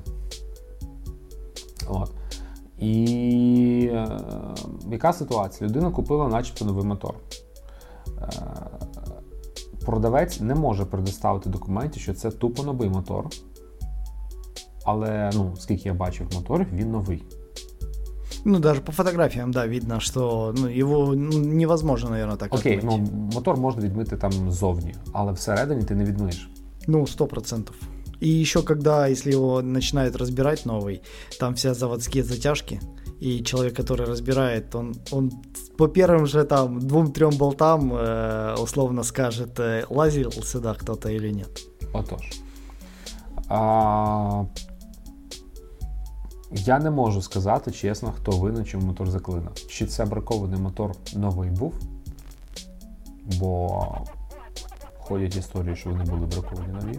[1.87, 2.11] От.
[2.79, 4.07] І е,
[4.91, 5.69] яка ситуація?
[5.69, 7.15] Людина купила, начебто, новий мотор.
[8.21, 8.27] Е,
[9.85, 13.29] продавець не може предоставити документів, що це тупо новий мотор.
[14.85, 17.23] Але, ну, скільки я бачив моторів, він новий.
[18.45, 22.83] Ну, даже по фотографиям, да, видно, что ну, его ну, невозможно, наверное, так Окей, отмыть.
[22.83, 22.97] ну
[23.33, 26.49] мотор можна відмити там ззовні, але всередині ти не відмиєш.
[26.87, 27.75] Ну, сто процентов.
[28.23, 31.01] И еще когда, если его начинают разбирать новый,
[31.39, 32.79] там вся заводские затяжки,
[33.20, 35.30] и человек, который разбирает, он, он
[35.78, 41.60] по первым же там двум-трем болтам э, условно скажет, э, лазил сюда кто-то или нет.
[41.92, 42.30] Отож.
[43.48, 44.44] А,
[46.50, 49.54] я не можу сказати чесно, хто винен, чому мотор заклинив.
[49.68, 51.74] Чи це бракований мотор новий був,
[53.38, 53.86] бо
[54.98, 56.98] ходять історії, що вони були браковані нові.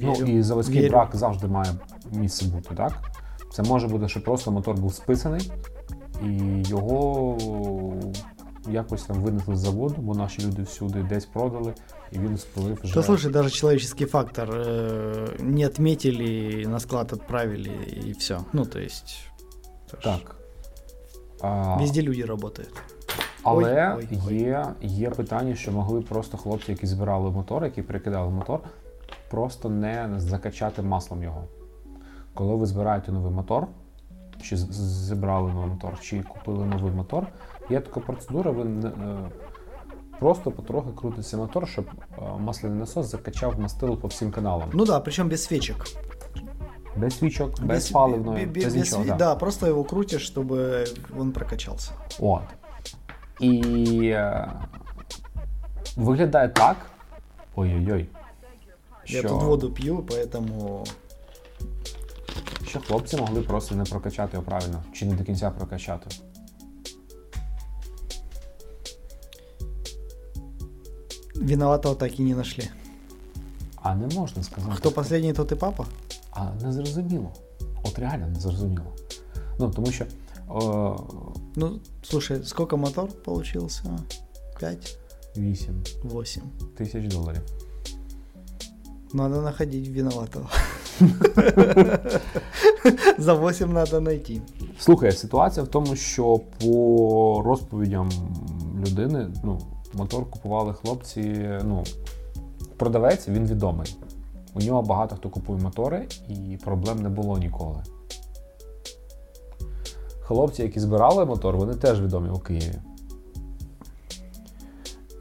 [0.00, 0.26] Ну Верю.
[0.26, 0.90] і заводський Вірю.
[0.90, 1.72] брак завжди має
[2.12, 3.10] місце бути, так?
[3.55, 5.51] Це може бути, що просто мотор був списаний,
[6.23, 7.37] і його
[8.69, 11.73] якось там винесли з заводу, бо наші люди всюди десь продали,
[12.11, 12.93] і він спалив вже.
[12.93, 17.71] Да слушай, даже человеческий фактор э, не отметили, на склад отправили
[18.07, 18.39] и все.
[18.53, 19.17] Ну, то есть...
[20.03, 20.35] Так.
[21.41, 22.73] А, Везде люди работают.
[23.43, 24.35] але Ой, ой, ой.
[24.35, 28.59] Є, є питання, що могли просто хлопці, які збирали мотор, які перекидали мотор,
[29.29, 31.47] просто не закачати маслом його.
[32.35, 33.67] Коли ви збираєте новий мотор,
[34.41, 37.27] чи зібрали новий мотор, чи купили новий мотор,
[37.69, 38.91] є така процедура, ви е,
[40.19, 41.85] просто потрохи крутиться мотор, щоб
[42.17, 44.69] е, масляний насос закачав мастило по всім каналам.
[44.73, 45.87] Ну да, причем без свечек.
[46.97, 49.03] Без свічок, без, паливної, бе- без, без нічого.
[49.03, 49.15] сви- да.
[49.15, 50.87] да, просто его крутишь, чтобы
[51.19, 51.91] он прокачался.
[52.19, 52.43] От.
[53.39, 54.51] І е,
[55.97, 56.77] виглядає так.
[57.55, 58.09] Ой-ой-ой.
[59.07, 60.85] Я тут воду пью, поэтому...
[62.74, 66.16] що хлопці могли просто не прокачати його правильно, чи не до кінця прокачати.
[71.34, 72.68] Виноватого так и не нашли.
[73.76, 74.74] А не можна сказати.
[74.76, 75.86] Кто последний, тот и папа.
[76.30, 77.32] А не зрозуміло.
[77.82, 78.92] От реально не зрозуміло.
[79.58, 80.04] Ну, тому що.
[80.48, 80.96] О,
[81.56, 83.82] Ну, слушай, сколько мотор получился?
[84.58, 84.98] 5?
[85.36, 86.42] 8 8.
[86.76, 87.42] тисяч доларів.
[89.12, 90.48] Надо находить виноватого.
[93.17, 94.41] За 8 надо найти.
[94.79, 98.09] Слухай, ситуація в тому, що по розповідям
[98.87, 99.59] людини, ну,
[99.93, 101.49] мотор купували хлопці.
[101.63, 101.83] Ну,
[102.77, 103.95] продавець він відомий.
[104.53, 107.83] У нього багато хто купує мотори, і проблем не було ніколи.
[110.19, 112.75] Хлопці, які збирали мотор, вони теж відомі у Києві.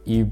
[0.06, 0.24] І,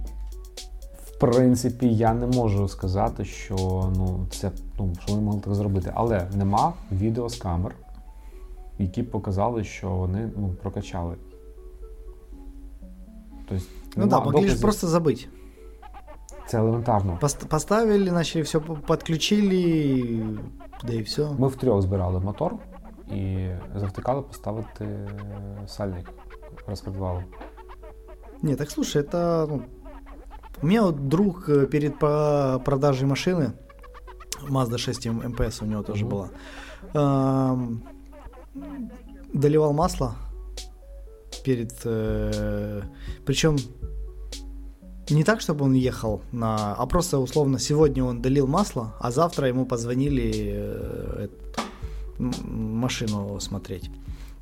[1.30, 3.56] принципі, я не можу сказати, що
[3.96, 5.92] ну, це, ну, що вони могли так зробити.
[5.94, 7.74] Але нема відео з камер,
[8.78, 11.14] які показали, що вони ну, прокачали.
[13.48, 13.64] Тобто,
[13.96, 14.60] Ну да, могли доказів.
[14.60, 15.28] просто забыть.
[16.46, 17.18] Це елементарно.
[17.48, 20.24] Поставили, начали все подключили,
[20.84, 21.28] да и все.
[21.38, 22.54] Ми втрьох збирали мотор
[23.14, 25.08] і завтикали поставити
[25.66, 26.10] сальник
[26.66, 27.22] розпредвалу.
[28.42, 29.46] Не, так слушай, это...
[29.48, 29.62] ну,
[30.62, 33.52] у меня вот друг э, перед продажей машины,
[34.48, 36.30] Mazda 6 М- МПС у него тоже была,
[39.32, 40.14] доливал масло
[41.44, 41.72] перед...
[43.24, 43.56] причем
[45.10, 46.74] не так, чтобы он ехал на...
[46.74, 51.28] А просто условно сегодня он долил масло, а завтра ему позвонили э,
[52.18, 53.90] машину смотреть.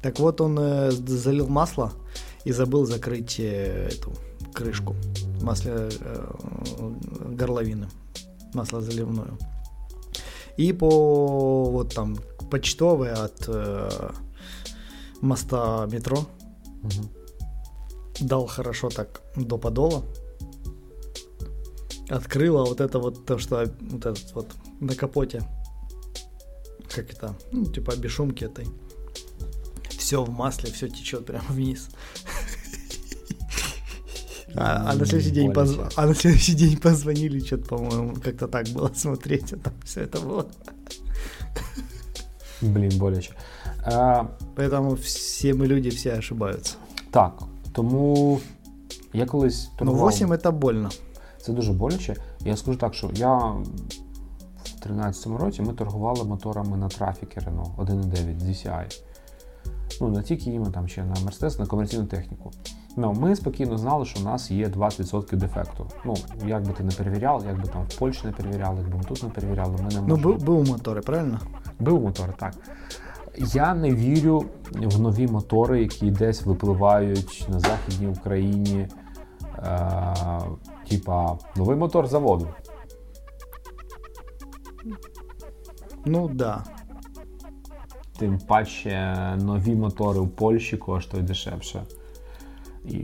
[0.03, 1.93] Так вот он э, залил масло
[2.45, 4.13] и забыл закрыть э, эту
[4.53, 4.95] крышку
[5.43, 6.33] масла э,
[7.33, 7.89] горловины,
[8.55, 9.39] масло заливную.
[10.57, 12.17] И по вот там
[12.51, 14.11] почтовой от э,
[15.21, 16.27] моста метро
[16.83, 17.11] Угу.
[18.21, 20.05] дал хорошо так до подола.
[22.09, 25.43] Открыла вот это вот то, что вот этот вот на капоте.
[26.89, 27.37] Как это?
[27.53, 28.67] Ну, типа бесшумки этой.
[29.91, 31.89] Все в масле, все течет прямо вниз.
[34.56, 34.62] А,
[34.92, 35.96] а на следующий день позв- Боляче.
[35.96, 40.20] а на следующий день позвонили, что-то, по-моему, как-то так было смотреть, а там все это
[40.28, 40.46] было.
[42.62, 43.34] Блін, боляче.
[43.88, 46.76] Е, Поэтому все мы люди все ошибаются.
[47.12, 47.34] так,
[47.74, 48.40] тому
[49.14, 50.10] я колись Но торгував.
[50.14, 50.90] 8 это больно.
[51.42, 52.16] Це дуже боляче.
[52.46, 53.66] Я скажу так, що я в
[54.88, 59.02] 13-му році ми торгували моторами на трафіки Renault 1.9 DCI.
[60.02, 62.52] Ну, не тільки їм, там ще на Mercedes, на комерційну техніку.
[62.98, 65.88] Ну, ми спокійно знали, що у нас є 20% дефекту.
[66.06, 66.14] Ну,
[66.46, 69.04] як би ти не перевіряв, як би там в Польщі не перевіряли, як би ми
[69.04, 70.34] тут не перевіряли, ми не Ну, можемо.
[70.34, 71.40] был, был моторы, правильно?
[71.80, 72.54] Був мотор, так.
[73.38, 78.88] Я не вірю в нові мотори, які десь випливають на Західній Україні.
[79.58, 80.14] Е,
[80.90, 82.48] типа, новий мотор заводу.
[86.06, 86.64] Ну да.
[88.20, 91.84] Тим паче нові мотори в Польщі коштують дешевше.
[92.85, 92.99] І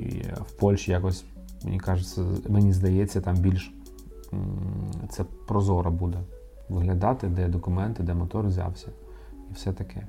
[0.46, 1.24] в Польщі якось,
[1.64, 3.72] мені кажеться, мені здається, там більш
[5.10, 6.18] це прозоро буде
[6.68, 8.88] виглядати, де документи, де мотор взявся.
[9.50, 10.06] І все таке.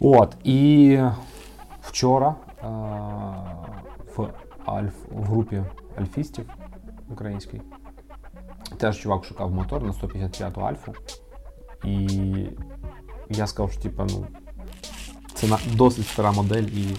[0.00, 0.98] От, і
[1.80, 2.66] вчора е,
[4.16, 4.28] в,
[4.64, 5.62] Альф, в групі
[5.96, 6.50] альфістів
[7.10, 7.60] українській
[8.76, 10.94] теж чувак шукав мотор на 155 альфу.
[11.84, 12.08] І
[13.30, 14.26] я сказав, що типа, ну,
[15.34, 16.96] це досить стара модель і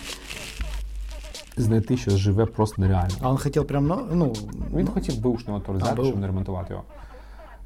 [1.57, 3.15] знайти щось живе просто нереально.
[3.21, 4.33] А он хотел прям, ну, ну,
[4.73, 6.85] Він ну, хотів бушний мотор взяти, щоб не ремонтувати його.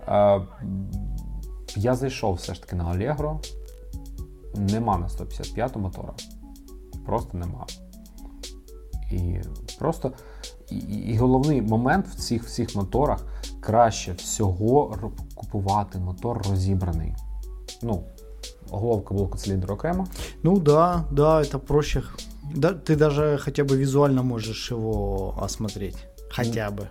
[0.07, 0.41] Е,
[1.75, 3.37] я зайшов все ж таки на Allegro.
[4.55, 6.13] Нема на 155 мотора.
[7.05, 7.65] Просто нема.
[9.11, 9.39] І
[9.79, 10.11] просто.
[10.71, 13.25] І, і головний момент в цих всіх моторах
[13.59, 17.15] краще всього купувати мотор розібраний.
[17.83, 18.03] Ну,
[18.69, 20.07] головка блоку циліндру окремо.
[20.43, 22.03] ну да, да, это проще.
[22.54, 25.96] Да, ты даже хотя бы визуально можешь его осмотреть.
[26.36, 26.86] Хотя бы.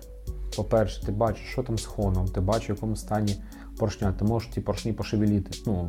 [0.56, 3.36] По-перше, ти бачиш, що там з хоном, ти бачиш, в якому стані
[3.80, 5.52] поршня, ти можеш ті поршні пошевеліти.
[5.66, 5.88] Ну,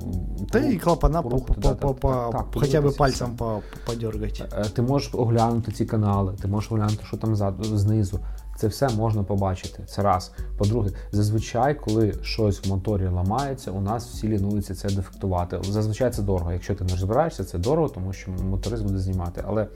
[0.53, 2.99] Да и клапана по, порухати, по- да, по- так, по- так, так, хотя бы подивитися
[2.99, 3.37] пальцем все.
[3.37, 4.43] по- подергать.
[4.59, 8.21] Е, Ти можеш оглянути ці канали, ти можеш оглянути, що там ззаду, знизу.
[8.58, 9.84] Це все можна побачити.
[9.86, 10.32] Це раз.
[10.58, 15.60] По-друге, зазвичай, коли щось в моторі ламається, у нас всі лінуються це дефектувати.
[15.64, 16.52] Зазвичай це дорого.
[16.52, 19.44] Якщо ти не розбираєшся, це дорого, тому що моторист буде знімати.
[19.48, 19.68] Але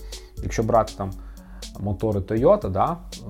[0.43, 1.11] якщо брати там
[1.79, 3.25] мотори Toyota, да, е,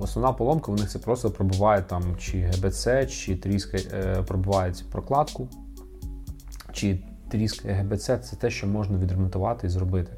[0.00, 5.48] основна поломка в них це просто пробиває там чи ГБЦ, чи тріска е, пробивають прокладку,
[6.72, 10.12] чи тріскає ГБЦ, це те, що можна відремонтувати і зробити.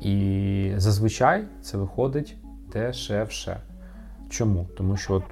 [0.00, 2.36] І зазвичай це виходить
[2.72, 3.60] дешевше.
[4.28, 4.66] Чому?
[4.76, 5.22] Тому що от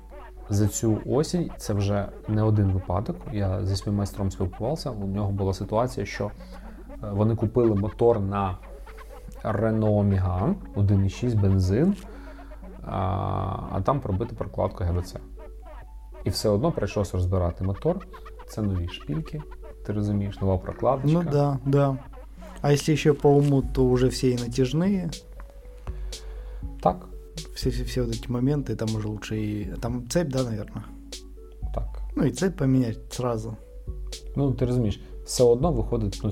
[0.48, 3.16] за цю осінь це вже не один випадок.
[3.32, 4.90] Я зі своїм майстром спілкувався.
[4.90, 6.30] У нього була ситуація, що
[7.00, 8.58] вони купили мотор на
[9.44, 11.96] Renault Megane 1,6 бензин,
[12.82, 12.96] а,
[13.72, 15.16] а там пробити прокладку ГБЦ.
[16.24, 18.06] І все одно прийшлося розбирати мотор.
[18.48, 19.42] Це нові шпільки,
[19.86, 21.22] ти розумієш, нова прокладочка.
[21.24, 21.96] Ну да, да.
[22.62, 25.10] А если еще по уму, то уже все и натяжные.
[26.80, 27.08] Так,
[27.55, 29.65] Все, все, все вот эти моменты, там уже лучше и...
[29.81, 30.85] Там цепь, да, наверное?
[31.73, 32.01] так.
[32.15, 33.55] Ну и цепь поменять сразу.
[34.35, 36.21] Ну, ти розумієш, все одно виходить.
[36.23, 36.31] Ну,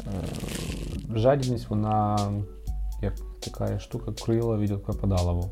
[0.00, 2.18] е, жадібність, вона
[3.02, 5.50] як така штука крила від подалову.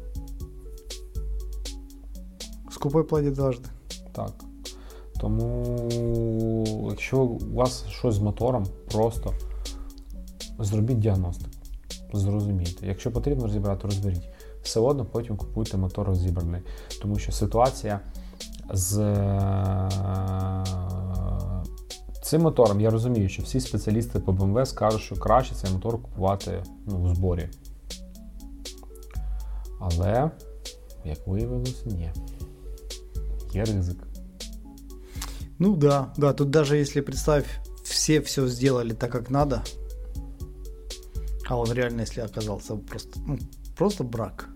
[2.70, 3.68] Скупой платит дважды.
[4.12, 4.32] Так.
[5.20, 5.88] Тому,
[6.90, 9.34] якщо у вас щось з мотором, просто
[10.58, 11.50] зробіть діагностику.
[12.12, 12.86] Зрозумійте.
[12.86, 14.28] Якщо потрібно розібрати, розберіть.
[14.69, 16.61] Все одно потім купуйте мотор розібраний.
[17.01, 17.99] Тому що ситуація
[18.73, 19.89] з е,
[22.21, 26.63] цим мотором, я розумію, що всі спеціалісти по BMW скажуть, що краще цей мотор купувати
[26.85, 27.49] ну, в зборі.
[29.79, 30.31] Але,
[31.05, 32.11] як виявилось, ні.
[33.53, 33.97] Є ризик.
[35.59, 37.45] Ну да, да, тут даже если представь,
[37.83, 39.61] все все сделали так, как надо,
[41.47, 43.39] а он реально, если оказался просто, ну,
[43.78, 44.48] просто брак.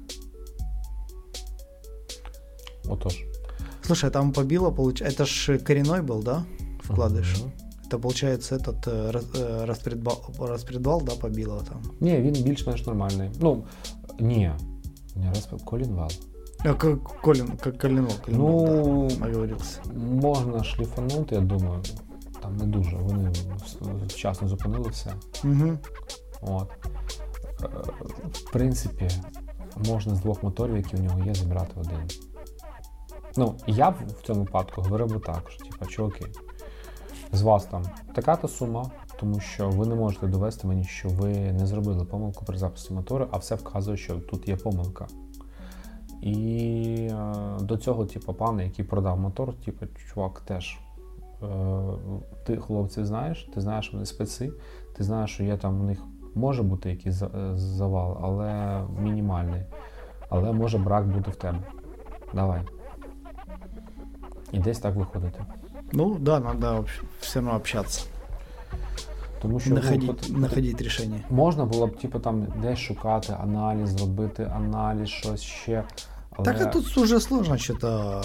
[2.88, 3.24] Отож.
[3.82, 6.44] Слушай, а там побило, получается, это ж коренной был, да,
[6.88, 7.38] вкладыш?
[7.40, 7.52] Мгм.
[7.88, 11.82] Это получается этот э, раз- э, распредвал, распредвал, да, побило там.
[12.00, 13.30] Ні, він більш-менш нормальний.
[13.40, 13.64] Ну,
[14.20, 14.52] ні.
[15.16, 16.10] Не раз колінвал.
[16.64, 19.80] А, как Колин, как Коленвал, Ну, Коленвал, да, оговорился.
[19.96, 21.82] можна шліфанути, я думаю.
[22.42, 22.96] Там не дуже.
[22.96, 25.12] Вони вс- вчасно зупинили все.
[25.42, 25.78] Мгм.
[26.42, 26.68] От.
[28.33, 29.09] В принципі,
[29.87, 31.99] можна з двох моторів, які в нього є, зібрати один.
[33.37, 36.25] Ну, я б в цьому випадку говорив би так, що типа, чуваки,
[37.31, 37.83] з вас там
[38.15, 42.57] така-то сума, тому що ви не можете довести мені, що ви не зробили помилку при
[42.57, 45.07] запуску мотору, а все вказує, що тут є помилка.
[46.21, 50.79] І е, до цього, типу, пан, який продав мотор, типу, чувак, теж.
[51.43, 51.47] Е,
[52.45, 54.51] ти хлопців знаєш, ти знаєш, вони спеці,
[54.97, 59.62] ти знаєш, що є там у них може бути якийсь за- е, завал, але мінімальний.
[60.30, 61.58] Але може брак бути в тебе.
[62.34, 62.60] Давай.
[64.52, 65.44] І десь так виходити.
[65.92, 66.84] Ну да, надо
[67.20, 68.04] все равно общаться,
[69.42, 71.20] Тому що ну, находить, от- находить решение.
[71.30, 75.84] можна було б, типу, там десь шукати аналіз, зробити аналіз, щось ще.
[76.36, 78.22] Але Так а тут уже сложно что-то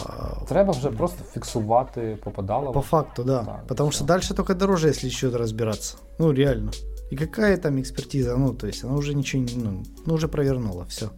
[0.47, 2.71] треба вже просто фіксувати попадало.
[2.71, 3.43] По факту, да.
[3.43, 3.93] Так, Потому всё.
[3.95, 5.97] что дальше только дороже, если еще разбираться.
[6.19, 6.71] Ну, реально.
[7.11, 8.38] И какая там экспертиза?
[8.38, 9.55] Ну, то есть она уже ничего не...
[9.55, 11.09] Ну, ну, уже провернула, все.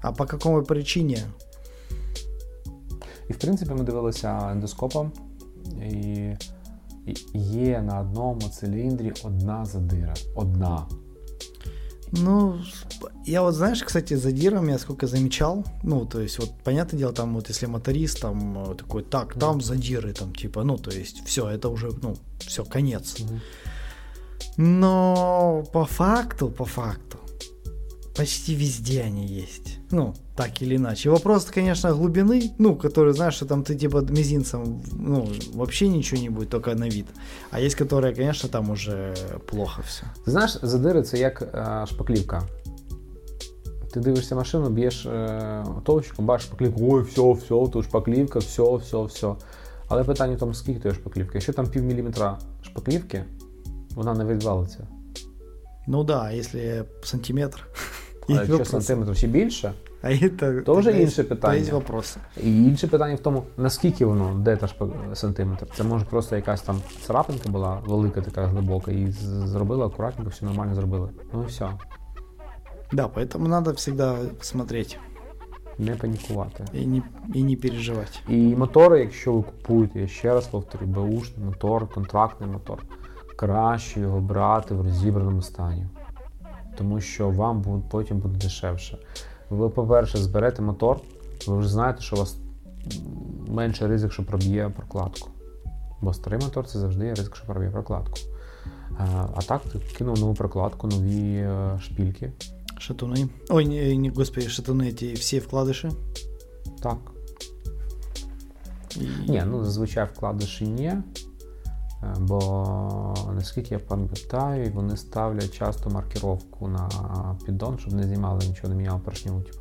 [0.00, 1.18] А по какой причине?
[3.28, 5.12] І в принципі ми дивилися ендоскопом,
[5.82, 5.92] і,
[7.06, 10.14] і є на одному циліндрі одна задира.
[10.34, 10.86] Одна.
[12.12, 12.60] Ну,
[13.26, 17.12] я вот, знаешь, кстати, за диром я сколько замечал, ну, то есть, вот, понятное дело,
[17.12, 21.26] там, вот, если моторист, там, э, такой, так, там задиры, там, типа, ну, то есть,
[21.26, 23.16] все, это уже, ну, все, конец.
[24.56, 27.18] Но по факту, по факту,
[28.16, 29.78] почти везде они есть.
[29.90, 31.10] Ну, так или иначе.
[31.10, 36.30] Вопрос, конечно, глубины, ну, который, знаешь, что там ты типа мизинцем, ну, вообще ничего не
[36.30, 37.06] будет, только на вид.
[37.50, 39.14] А есть, которые, конечно, там уже
[39.46, 40.04] плохо все.
[40.24, 42.42] Ти знаєш, задири це як е, шпаклівка.
[43.92, 49.02] Ти дивишся машину, б'єш е, товщиком, бачиш шпаклівку, ой, все, все, тут шпаклівка, все, все,
[49.02, 49.34] все.
[49.88, 51.30] Але питання в тому, скільки тої шпаклівки.
[51.34, 53.24] Якщо там пів міліметра шпаклівки,
[53.94, 54.86] вона не відвалиться.
[55.88, 57.66] Ну да, а если сантиметр.
[58.28, 58.64] А есть якщо вопросы.
[58.64, 61.54] сантиметрів ще більше, А это То вже тогда інше есть- питання.
[61.54, 62.16] То есть вопросы.
[62.42, 65.66] І інше питання в тому, наскільки воно, де та шпа- сантиметр.
[65.76, 69.16] Це може просто якась там царапинка була велика, така глибока, і з-
[69.48, 71.10] зробили акуратненько, все нормально зробили.
[71.32, 71.68] Ну і все.
[72.92, 74.98] Да, поэтому надо всегда смотреть
[75.78, 76.64] Не панікувати.
[76.74, 77.02] и не,
[77.36, 78.22] и не переживать.
[78.28, 82.82] І мотори, якщо ви купуєте, я ще раз повторю, беушний мотор, контрактний мотор,
[83.40, 85.86] краще його брати в розібраному стані.
[86.78, 88.98] Тому що вам буде, потім буде дешевше.
[89.50, 91.00] Ви, по-перше, зберете мотор,
[91.46, 95.28] ви вже знаєте, що у вас м, менше ризик, що проб'є прокладку.
[96.00, 98.14] Бо старий мотор це завжди є ризик, що проб'є прокладку.
[98.98, 102.32] А, а так ти кинув нову прокладку, нові е, шпільки.
[102.78, 103.28] Шатуны.
[103.48, 105.90] Ой, не, не, господи, шатуны эти все вкладыши.
[106.82, 106.98] Так.
[108.96, 110.92] И- Ні, ну зазвичай вкладиші ні.
[112.03, 116.89] е, Бо наскільки я пам'ятаю, вони ставлять часто маркировку на
[117.45, 119.41] піддон, щоб не знімали нічого, не міняло поршню.
[119.41, 119.59] Типу.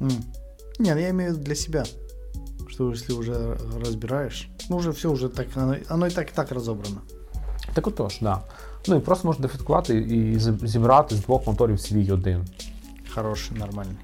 [0.00, 0.10] М.
[0.78, 1.84] Не, ну я имею в виду для себя.
[2.68, 6.52] Что если уже разбираешь, ну уже все уже так, оно, оно и так и так
[6.52, 7.00] разобрано.
[7.74, 8.22] Так отож, так.
[8.22, 8.42] Да.
[8.88, 12.44] Ну і просто можна дефектувати і зібрати з двох моторів свій один.
[13.14, 13.96] Хороший, нормальний.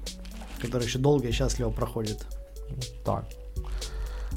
[0.63, 2.25] Который ще довго і щасливо проходить.
[3.03, 3.23] Так.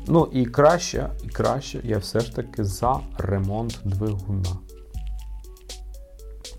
[0.06, 4.58] Ну і краще, і краще я все ж таки за ремонт двигуна.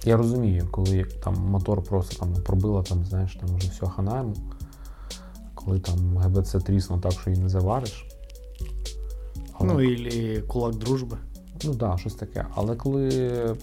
[0.06, 4.34] Я розумію, коли там мотор просто там пробило, там, знаєш, там вже все ханаємо,
[5.56, 8.06] коли там ГБЦ тріснув так, що її не завариш.
[9.54, 9.74] Але...
[9.74, 11.18] Ну, і кулак дружби.
[11.64, 12.46] Ну так, да, щось таке.
[12.56, 13.56] Але коли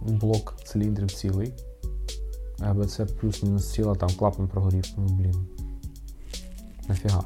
[0.00, 1.52] блок циліндрів цілий,
[2.60, 5.46] ГБЦ плюс-мінус ціла, там клапан прогорів, ну блін.
[6.88, 7.24] Нафіга.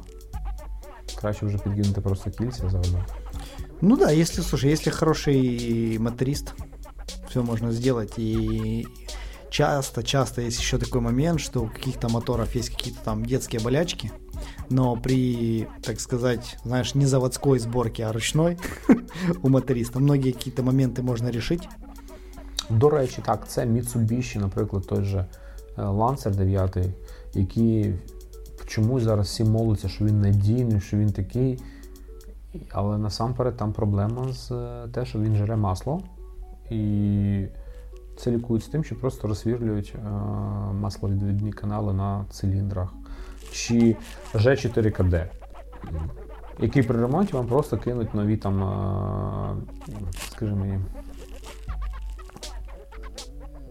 [1.20, 3.04] Краще уже підкинути просто кільця заодно.
[3.80, 6.54] Ну да, если, слушай, если хороший моторист,
[7.28, 8.18] все можно сделать.
[8.18, 8.86] И
[9.50, 14.10] часто, часто есть еще такой момент, что у каких-то моторов есть какие-то там детские болячки,
[14.70, 18.58] но при, так сказать, знаешь, не заводской сборке, а ручной
[19.42, 21.68] у моториста многие какие-то моменты можно решить.
[22.70, 25.26] До речі, так, це Mitsubishi, наприклад, той же
[25.76, 26.76] Lancer 9,
[27.34, 27.94] який
[28.69, 31.59] чомусь зараз всі молиться, що він надійний, що він такий.
[32.71, 36.01] Але насамперед там проблема з е, те, що він жере масло.
[36.69, 37.45] І
[38.17, 40.09] це лікується тим, що просто розсвірлюють е,
[40.73, 42.93] масловідвідні канали на циліндрах.
[43.51, 43.95] Чи
[44.33, 45.25] G4KD,
[46.59, 49.55] який при ремонті вам просто кинуть нові там, е,
[50.31, 50.79] скажи мені,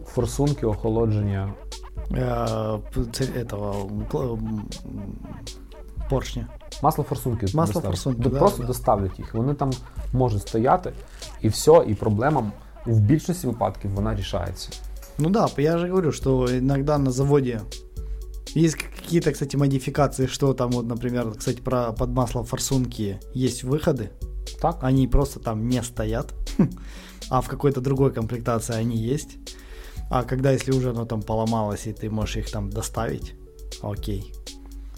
[0.04, 1.54] форсунки охолодження
[3.35, 3.89] этого
[6.09, 6.49] поршня.
[6.81, 7.47] Масло форсунки.
[7.53, 8.67] Масло форсунки, да, Просто да.
[8.67, 9.33] доставлять їх.
[9.33, 9.71] Вони там
[10.13, 10.93] можуть стояти,
[11.41, 12.51] і все, і проблема
[12.85, 14.69] в більшості випадків вона рішається.
[15.17, 17.61] Ну да, я же говорю, что иногда на заводе
[18.55, 24.09] есть какие-то, кстати, модификации, что там вот, например, кстати, про под масло форсунки есть выходы.
[24.61, 24.83] Так.
[24.83, 26.33] Они просто там не стоят,
[27.29, 29.37] а в какой-то другой комплектации они есть.
[30.09, 33.31] А когда, если вже оно там поломалось і ти можеш їх там доставити,
[33.81, 34.33] окей.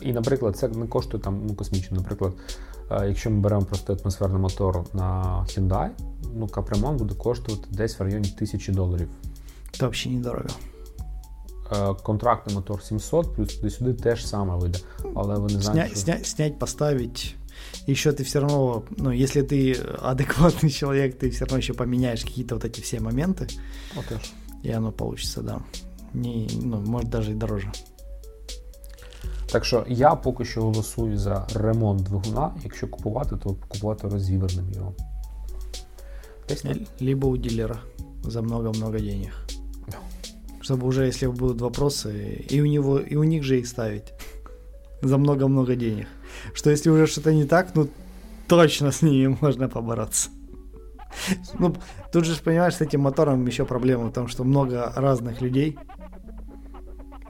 [0.02, 1.98] І, наприклад, це не коштує там ну, космічно.
[1.98, 2.34] Наприклад,
[2.92, 5.90] е, якщо ми беремо просто атмосферний мотор на Hyundai,
[6.36, 9.10] ну капремонт буде коштувати десь в районі тисячі доларів.
[9.72, 10.50] Це взагалі недорого.
[11.72, 14.80] Е, контрактний мотор 700, плюс туди-сюди теж саме вийде.
[15.16, 16.26] Але ви не знаєте, Сня, що...
[16.26, 17.36] снять, поставить.
[17.88, 22.56] Еще ты все равно, ну, если ты адекватный человек, ты все равно еще поменяешь какие-то
[22.56, 23.48] вот эти все моменты.
[23.96, 24.06] Вот
[24.63, 25.61] и оно получится, да.
[26.15, 27.73] Не, ну, может даже і дороже.
[29.53, 32.55] Так що я поки що голосую за ремонт двигуна.
[32.65, 34.95] Якщо купувати, то купувати розібраним його.
[37.01, 37.79] Либо у дилера
[38.25, 39.33] за много-много денег.
[40.63, 44.13] Чтобы уже, если будут вопросы, и у него, и у них же их ставить
[45.03, 46.07] за много-много денег.
[46.53, 47.89] Что если уже что-то не так, ну
[48.47, 50.31] точно с ними можно побороться.
[51.59, 51.77] Ну,
[52.13, 55.79] тут же, понимаешь, с этим мотором еще проблема в том, что много разных людей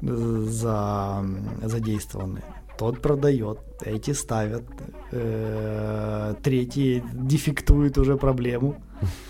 [0.03, 1.25] за,
[1.63, 2.43] задействованы.
[2.79, 4.63] Тот продает, эти ставят,
[5.13, 8.75] э, третьи дефектуют уже проблему.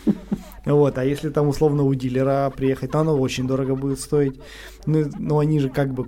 [0.67, 4.39] Вот, а если там условно у дилера приехать, то оно очень дорого будет стоить.
[4.85, 6.07] Ну, ну они же как бы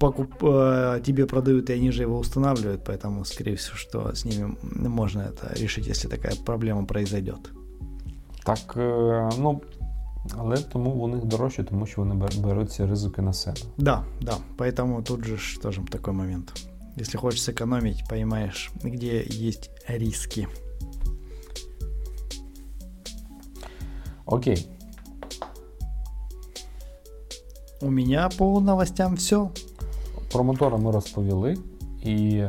[0.00, 4.56] покуп, э, тебе продают, и они же его устанавливают, поэтому, скорее всего, что с ними
[4.62, 7.52] можно это решить, если такая проблема произойдет.
[8.43, 9.61] Так, е, ну.
[10.37, 13.57] Але тому у них дорожче, тому що вони беруть ці ризики на себе.
[13.77, 14.37] Да, да.
[14.57, 16.67] Поэтому тут же тоже такой момент.
[16.99, 20.47] Если хочешь сэкономить, понимаешь, где есть риски.
[24.25, 24.67] Окей.
[27.81, 29.49] У меня по новостям все.
[30.31, 31.57] Про мотора ми розповіли.
[32.03, 32.43] І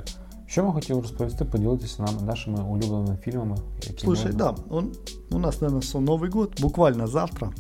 [0.53, 3.57] що ми хотіли розповісти, поділитися нам нашими улюбленими фільмами.
[3.83, 4.33] Які Слушай, ми...
[4.33, 4.93] да, он,
[5.31, 7.53] у нас, наверное, Новый год, буквально завтра.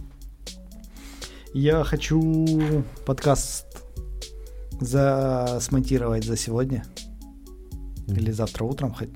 [1.54, 3.66] Я хочу подкаст
[4.80, 5.58] за...
[5.60, 6.84] смонтировать за сегодня.
[8.06, 8.18] Mm-hmm.
[8.18, 9.08] Или завтра утром, хоть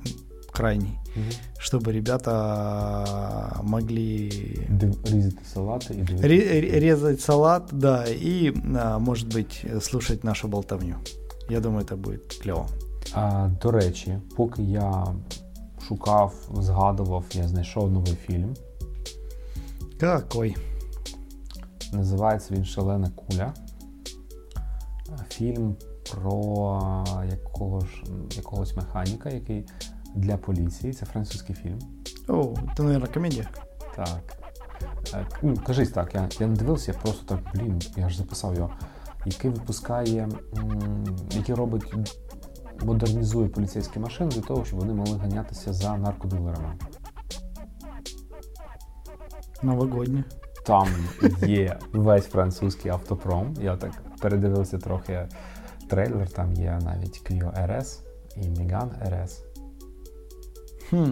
[0.53, 0.99] крайний.
[1.16, 1.35] Mm-hmm.
[1.59, 4.31] Чтобы ребята могли...
[5.05, 10.97] Резать салаты и Ре- резать салат, да, и, а, может быть, слушать нашу болтовню.
[11.49, 12.66] Я думаю, это будет клево.
[13.62, 15.05] До речі, поки я
[15.88, 18.53] шукав, згадував, я знайшов новий фільм.
[19.99, 20.55] Какой?
[21.93, 23.53] Називається він Шалена куля.
[25.30, 25.76] Фільм
[26.12, 29.66] про якого ж, якогось механіка, який
[30.16, 30.93] для поліції.
[30.93, 31.80] Це французький фільм.
[32.28, 33.49] О, це, мабуть, комедія.
[33.95, 34.38] Так.
[35.14, 38.55] Е, ну, Кажись так, я я не дивився, я просто так, блін, я ж записав
[38.55, 38.70] його,
[39.26, 40.30] який випускає,
[41.32, 41.93] який робить
[42.86, 46.74] модернізує поліцейські машини для того, щоб вони могли ганятися за наркодилерами.
[49.64, 50.24] Новогодні.
[50.66, 50.88] Там
[51.42, 53.54] є весь французький автопром.
[53.62, 55.28] Я так передивився трохи
[55.90, 58.00] трейлер, там є навіть Clio RS
[58.36, 59.32] і Megane RS.
[60.90, 61.10] Хм.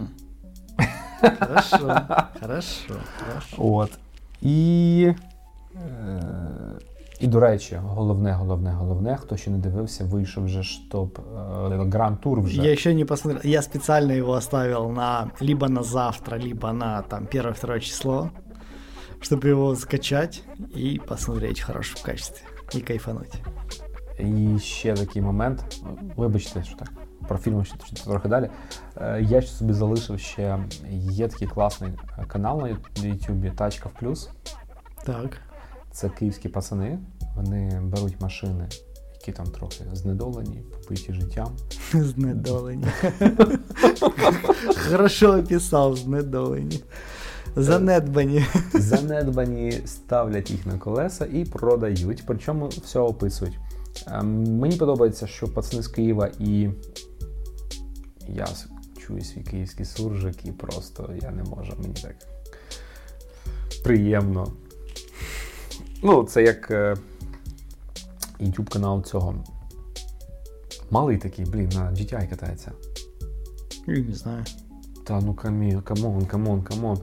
[1.40, 1.78] Хорошо,
[2.42, 3.56] хорошо, хорошо.
[3.58, 3.92] От.
[4.42, 5.14] І,
[5.76, 6.22] е,
[7.21, 11.19] і до речі, головне, головне, головне, хто ще не дивився, вийшов вже ж топ
[11.93, 12.63] Гранд Тур вже.
[12.63, 13.53] Я еще не посмотрел.
[13.53, 18.31] Я специально его оставил на либо на завтра, либо на там первое-второе число,
[19.21, 20.43] чтобы его скачать
[20.77, 23.43] и посмотреть в хорошем качестве и кайфануть.
[24.19, 25.83] І ще такий момент.
[26.17, 26.93] Вибачте, що так.
[27.29, 28.51] Про фільми ще ще трохи далі.
[28.97, 30.59] Е, Я ще собі залишив ще
[30.93, 31.93] є такий класний
[32.29, 32.61] канал
[33.03, 34.31] на Ютубі Тачка в плюс.
[35.05, 35.41] Так.
[35.96, 37.00] Це київські пацани.
[37.36, 38.70] Вони беруть машини,
[39.14, 41.48] які там трохи знедолені, побиті життям.
[41.94, 42.88] Знедолені.
[44.90, 46.84] Хорошо описав, знедолені.
[47.56, 48.46] Занедбані.
[48.74, 52.24] Занедбані ставлять їх на колеса і продають.
[52.28, 53.60] Причому все описують.
[54.08, 56.70] Ем, Мені подобається, що пацани з Києва і
[58.28, 58.48] я
[59.08, 62.16] чую свій київський суржик, і просто я не можу, мені так
[63.84, 64.54] приємно.
[66.08, 66.96] Ну, це як е,
[68.40, 69.36] YouTube канал цього.
[70.92, 72.72] Малий такий, блін, на GTI катається.
[73.88, 74.44] Я Не знаю.
[75.04, 76.98] Та ну камі, камон, камон, камон.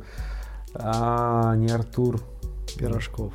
[0.74, 2.20] А, не Артур.
[2.78, 3.32] Пирожков.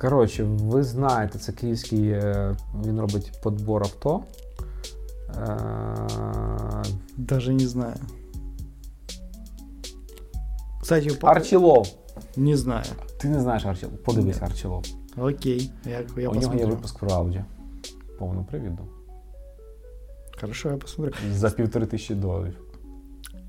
[0.00, 2.56] Коротше, ви знаєте, це київський, е,
[2.86, 4.22] він робить подбор авто.
[5.36, 5.56] Е,
[7.16, 7.96] Даже не знаю.
[10.82, 11.88] Кстати, Арчілов.
[12.36, 12.86] не знаю.
[13.17, 13.97] Ти не знаєш Арчілов?
[13.97, 14.83] Подивись Арчілов.
[15.17, 16.67] Окей, я, я У нього є посмотрю.
[16.67, 17.43] випуск про Ауді.
[18.19, 18.87] Повну привіду.
[20.41, 21.13] Хорошо, я посмотрю.
[21.31, 22.59] За півтори тисячі доларів.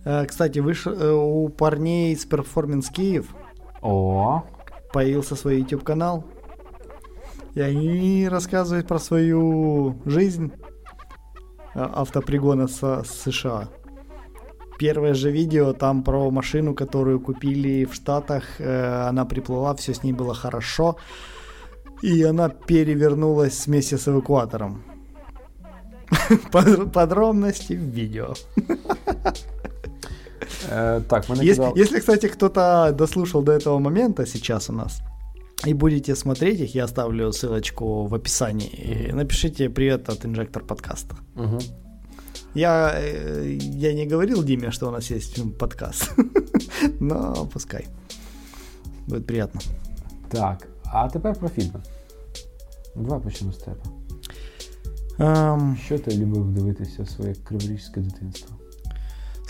[0.06, 0.86] Э, Кстати, выш...
[0.86, 3.34] э, у парней с Performance Киев
[3.82, 4.42] О,
[4.92, 6.24] появился свой YouTube канал.
[7.56, 10.50] И они рассказывают про свою жизнь
[11.74, 13.68] э, автопригона со с США.
[14.79, 18.43] Первое же видео там про машину, которую купили в Штатах.
[18.59, 20.95] э, Она приплыла, все с ней было хорошо.
[22.03, 24.83] И она перевернулась вместе с эвакуатором.
[26.51, 28.33] Под- Подробности в видео.
[30.71, 31.77] е, так, мене Если, казав...
[31.77, 35.01] если, кстати, кто-то дослушал до этого момента сейчас у нас,
[35.67, 38.69] и будете смотреть их, я оставлю ссылочку в описании.
[38.69, 41.15] И напишите привет от инжектор подкаста.
[41.35, 41.59] Угу.
[42.54, 46.12] Я, э, я не говорил Диме, что у нас есть м, подкаст,
[47.00, 47.86] но пускай.
[49.06, 49.60] Будет приятно.
[50.28, 51.82] Так, а тепер про фільми.
[52.96, 53.76] Давай почнемо з тебе.
[55.18, 58.56] Ам, Що ти любив дивитися в своє криворіжське дитинство?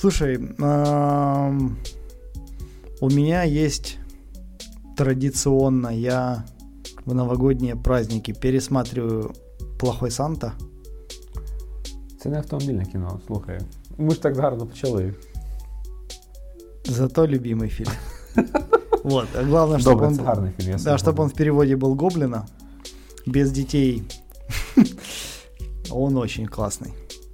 [0.01, 1.77] слушай, ам,
[3.01, 3.99] у меня есть
[4.97, 6.45] традиционно, я
[7.07, 9.33] в новогодние праздники пересматриваю
[9.79, 10.53] «Плохой Санта».
[12.23, 13.61] Це не автомобільне кіно, слухай.
[13.99, 15.15] Ми ж так гарно почали.
[16.85, 17.93] Зато любимый фильм.
[19.05, 20.71] Вот, а главное, чтобы Добре, он, це гарний фільм.
[20.71, 22.47] Я да, чтобы он в переводе был Гоблина,
[23.27, 24.03] без детей.
[25.91, 26.93] Он очень классный.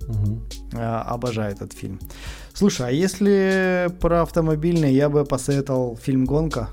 [0.09, 0.41] Угу.
[0.75, 1.99] А, Обожаю этот фильм.
[2.53, 6.69] Слушай, а если про автомобильный, я бы посоветовал фильм «Гонка»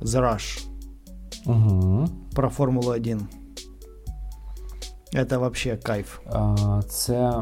[0.00, 0.62] The Rush
[1.46, 2.08] Угу.
[2.34, 3.20] про Формулу-1.
[5.14, 6.18] Это вообще кайф.
[6.32, 7.34] А, це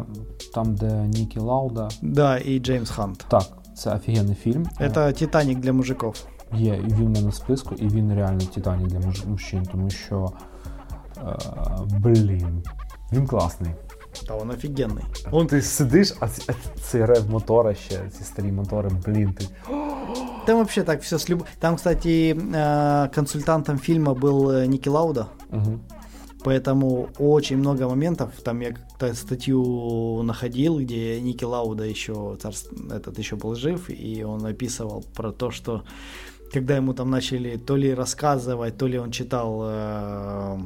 [0.55, 1.89] там, де Нікі Лауда.
[2.03, 3.25] Да, и Джеймс Хант.
[3.29, 3.43] Так,
[3.77, 4.67] це офігенний фільм.
[4.81, 6.17] Это «Титаник» для мужиков.
[6.53, 9.91] Є, і він в мене в списку, і він реально титанік для муж- мужчин, тому
[9.91, 10.33] що.
[11.19, 11.37] е,
[11.99, 12.63] блін.
[13.13, 13.71] Він класний.
[14.29, 15.03] Да, он офигенный.
[15.31, 19.45] Он ти сидиш, а ці- а цей рев мотора ще, ці старі мотори, блін, ти.
[20.47, 21.45] Там вообще так все с люб...
[21.59, 25.79] Там, кстати, э, консультантом фильма был э, Ники Лауда, Угу.
[26.44, 28.32] поэтому очень много моментов.
[28.44, 32.72] Там я как-то статью находил, где Ники Лауда еще царств...
[32.92, 35.84] этот еще был жив, и он описывал про то, что
[36.54, 40.60] когда ему там начали то ли рассказывать, то ли он читал э,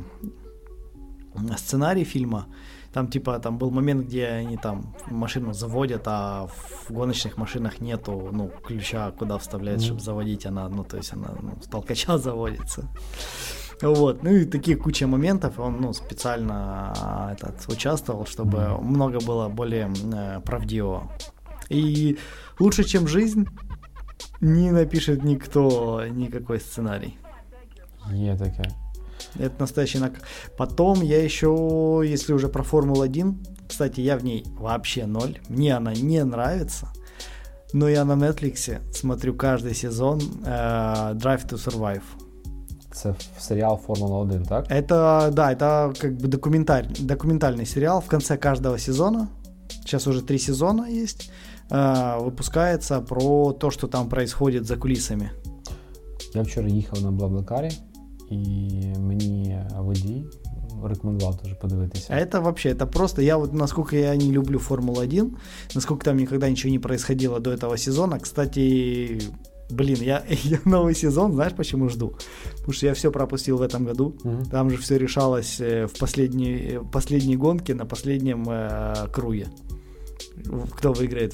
[1.57, 2.47] сценарий фильма,
[2.93, 6.47] там типа там был момент, где они там машину заводят, а
[6.87, 9.85] в гоночных машинах нету ну ключа, куда вставлять, Мгм.
[9.85, 12.87] чтобы заводить она, ну то есть она ну, с толкача заводится.
[13.83, 19.49] Вот, ну и такие куча моментов, он ну специально а, этот участвовал, чтобы много было
[19.49, 21.11] более э, правдивого.
[21.69, 22.17] И
[22.59, 23.45] лучше, чем жизнь,
[24.39, 27.17] не напишет никто никакой сценарий.
[28.13, 28.63] Є таке.
[29.39, 30.13] Это настоящий нак.
[30.57, 33.33] Потом я еще, если уже про Формулу-1,
[33.67, 35.39] кстати, я в ней вообще ноль.
[35.49, 36.87] Мне она не нравится.
[37.73, 42.03] Но я на Netflix смотрю каждый сезон э, Drive to Survive.
[42.92, 44.70] Це серіал Формула 1, так?
[44.70, 49.28] Это, да, это как бы документаль, документальный сериал в конце каждого сезона.
[49.68, 51.30] Сейчас уже три сезона есть.
[51.70, 55.30] Э, выпускается про то, что там происходит за кулисами.
[56.34, 57.70] Я вчора їхав на Блаблакарі,
[58.30, 58.36] і
[58.98, 60.24] мені водій
[60.84, 62.06] рекомендував теж подивитися.
[62.10, 65.30] А это вообще, это просто, я вот, насколько я не люблю Формулу-1,
[65.74, 68.18] насколько там никогда ничего не происходило до этого сезона.
[68.18, 69.20] Кстати,
[69.73, 72.15] блин, я, я новый сезон, знаешь, почему жду?
[72.57, 74.15] Потому что я все пропустил в этом году.
[74.23, 74.45] Мгм.
[74.45, 79.47] Там же все решалось э, в последней, в последней гонке на последнем э, круге.
[80.77, 81.33] Кто выиграет,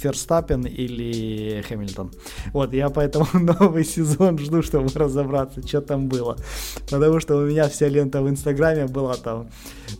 [0.00, 2.12] Ферстаппен или Хэмилтон.
[2.52, 6.36] Вот, я поэтому новый сезон жду, чтобы разобраться, что там было.
[6.90, 9.48] Потому что у меня вся лента в Инстаграме была там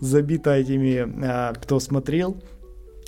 [0.01, 2.37] забита этими, э, кто смотрел,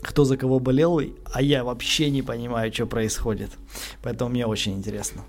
[0.01, 1.01] кто за кого болел,
[1.33, 3.49] а я вообще не понимаю, что происходит.
[4.03, 5.21] Поэтому мне очень интересно.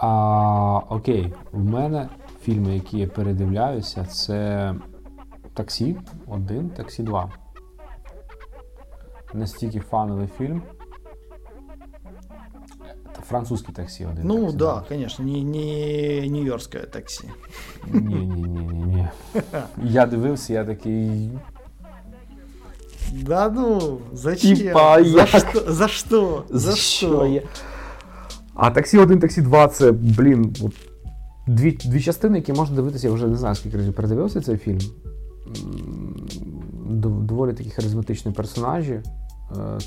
[0.00, 2.08] А, окей, в мене
[2.42, 4.74] фільми, які я передивляюся, це
[5.54, 5.96] Таксі
[6.26, 7.32] 1, Таксі 2.
[9.34, 10.62] Настільки фановий фільм.
[13.16, 14.20] Це французький таксі 1.
[14.24, 14.84] Ну таксі да, 2.
[14.88, 15.58] конечно, не, не
[16.28, 17.28] нью-йоркское такси.
[17.86, 19.08] Ні, ні, ні, ні, ні.
[19.82, 21.30] Я дивився, я такий.
[23.12, 24.56] Да ну, зачем?
[24.56, 25.28] Типа, за, як?
[25.28, 25.72] что?
[25.72, 26.44] за что?
[26.50, 27.26] За Що что?
[27.26, 27.42] є?
[28.54, 30.72] А таксі 1, таксі 2 це, блін, от,
[31.46, 34.78] дві, дві частини, які можна дивитися, я вже не знаю, скільки разів передивився цей фільм.
[35.46, 36.16] М,
[36.90, 38.92] дов- Доволі такі харизматичні персонажі.
[38.92, 39.02] Е,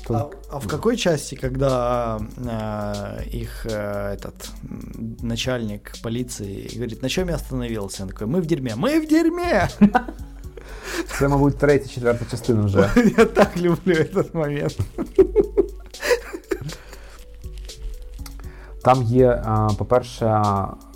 [0.06, 7.02] то- А, а в какой части, когда э, их э, этот м, начальник полиции говорит,
[7.02, 8.02] на чем я остановился?
[8.02, 9.68] Он такой, мы в дерьме, мы в дерьме!
[11.19, 12.89] Це, мабуть, третя, четверта частина вже.
[13.17, 14.79] Я так люблю этот момент.
[18.81, 19.43] Там є,
[19.77, 20.41] по-перше,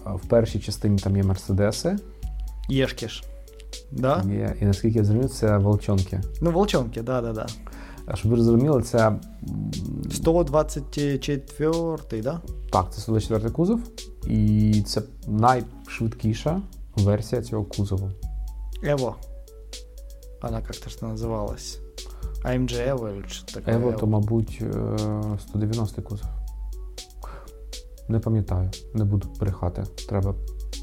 [0.06, 1.96] в першій частині там є мерседеси,
[2.72, 3.24] Ешкиш.
[3.92, 4.24] Да?
[4.28, 6.22] є, і наскільки я зрозумів, це волчонки.
[6.42, 7.46] Ну, волчонки, да-да-да.
[8.06, 9.22] А щоб ви розуміли, це м,
[10.12, 12.42] 124 да?
[12.72, 13.80] Так, це 124 кузов,
[14.28, 16.62] і це найшвидкіша
[16.96, 18.10] версія цього кузову.
[18.84, 19.14] Эво.
[20.41, 21.79] Она как-то что называлась.
[22.45, 23.75] AMG Evo или что-то такое.
[23.75, 26.27] Ево, то, мабуть, е, 190 кузов.
[28.09, 29.83] Не пам'ятаю, не буду брехати.
[30.09, 30.35] Треба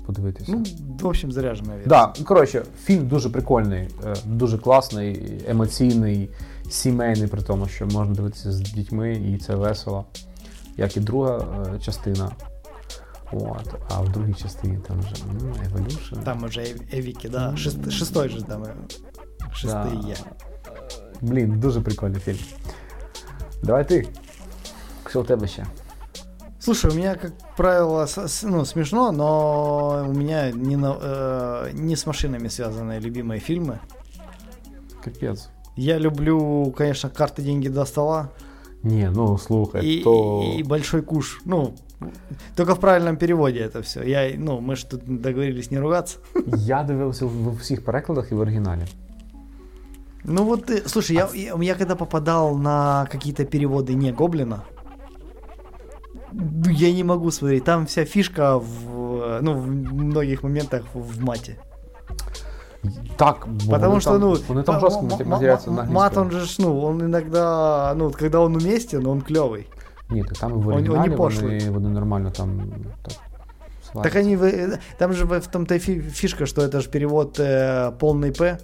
[0.06, 0.52] подивитися.
[0.52, 0.64] Ну,
[1.02, 1.90] в общем, заряженная версия.
[1.90, 6.30] Да, коротше, фільм дуже прикольний, е, дуже класний, емоційний,
[6.70, 10.06] сімейний, при тому, що можна дивитися з дітьми, і це весело.
[10.78, 11.38] Як і друга
[11.76, 12.32] е, частина.
[13.32, 16.24] От, а в другій частині там вже м, Evolution.
[16.24, 17.52] Там уже Эв- Эвики, да.
[17.58, 18.64] Шест- шестой же там.
[19.48, 20.16] э, Шестые.
[20.66, 20.72] Да.
[21.22, 22.38] Блін, дуже прикольний фільм.
[23.64, 24.08] Давай ти.
[25.10, 25.66] Що у тебе ще?
[26.60, 31.74] Слушай, у меня, как правило, с- с- ну, смешно, но у меня не, на- э,
[31.74, 33.78] не с машинами связанные любимые фильмы.
[35.04, 35.50] Капець.
[35.76, 38.28] Я люблю, конечно, карты, деньги до стола
[38.84, 40.44] Ні, ну слухай, и, то.
[40.60, 41.42] и большой куш.
[41.46, 41.74] Ну,
[42.56, 44.04] только в правильном переводе это все.
[44.04, 46.18] Я, ну, мы же тут договорились не ругаться.
[46.58, 48.82] Я дивився в в всіх перекладах і в оригіналі.
[50.28, 54.64] Ну вот, э, слушай, я, я, я когда попадал на какие-то переводы не Гоблина,
[56.32, 57.64] ну, я не могу смотреть.
[57.64, 61.58] Там вся фишка в, ну, в многих моментах в мате.
[63.18, 65.84] Так, бо Потому вони что, там, ну, вони там ма- жорстко ма- ма- матеряться ма-
[65.84, 66.46] на мат, он англійському.
[66.46, 69.66] же, ж, ну, он иногда, ну, вот когда он уместен, он клевый.
[70.10, 71.60] Ні, то там і в Он- он не оригіналі пошлий.
[71.60, 72.62] вони, вони нормально там
[73.02, 73.14] так.
[73.14, 74.20] Так сваряться.
[74.20, 78.38] они, вы- там же в том-то и фи- фишка, что это же перевод э, полный
[78.38, 78.58] П,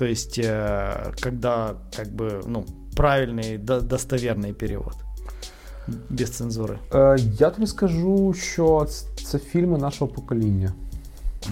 [0.00, 2.64] то есть э, когда как бы, ну,
[2.96, 4.94] правильный, до- достоверный перевод.
[6.10, 6.78] Без цензуры.
[6.94, 10.72] Е, я тобі скажу, що ц- це фільми нашого покоління.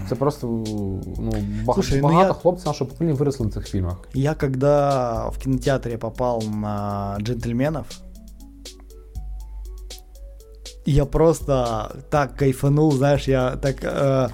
[0.09, 1.33] Це просто ну,
[1.65, 3.97] бага- Слушай, ну багато я- хлопців нашого покоління виросли на цих фільмах.
[4.15, 7.85] Я когда в кинотеатре попал на джентльменов,
[10.87, 14.29] я просто так кайфанул, знаешь, я так э,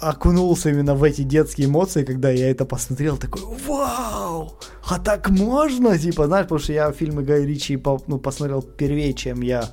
[0.00, 5.98] окунулся именно в эти детские эмоции, когда я это посмотрел, такой, вау, а так можно,
[5.98, 9.64] типа, знаешь, потому что я фильмы Гая Ричи по- ну, посмотрел первее, чем я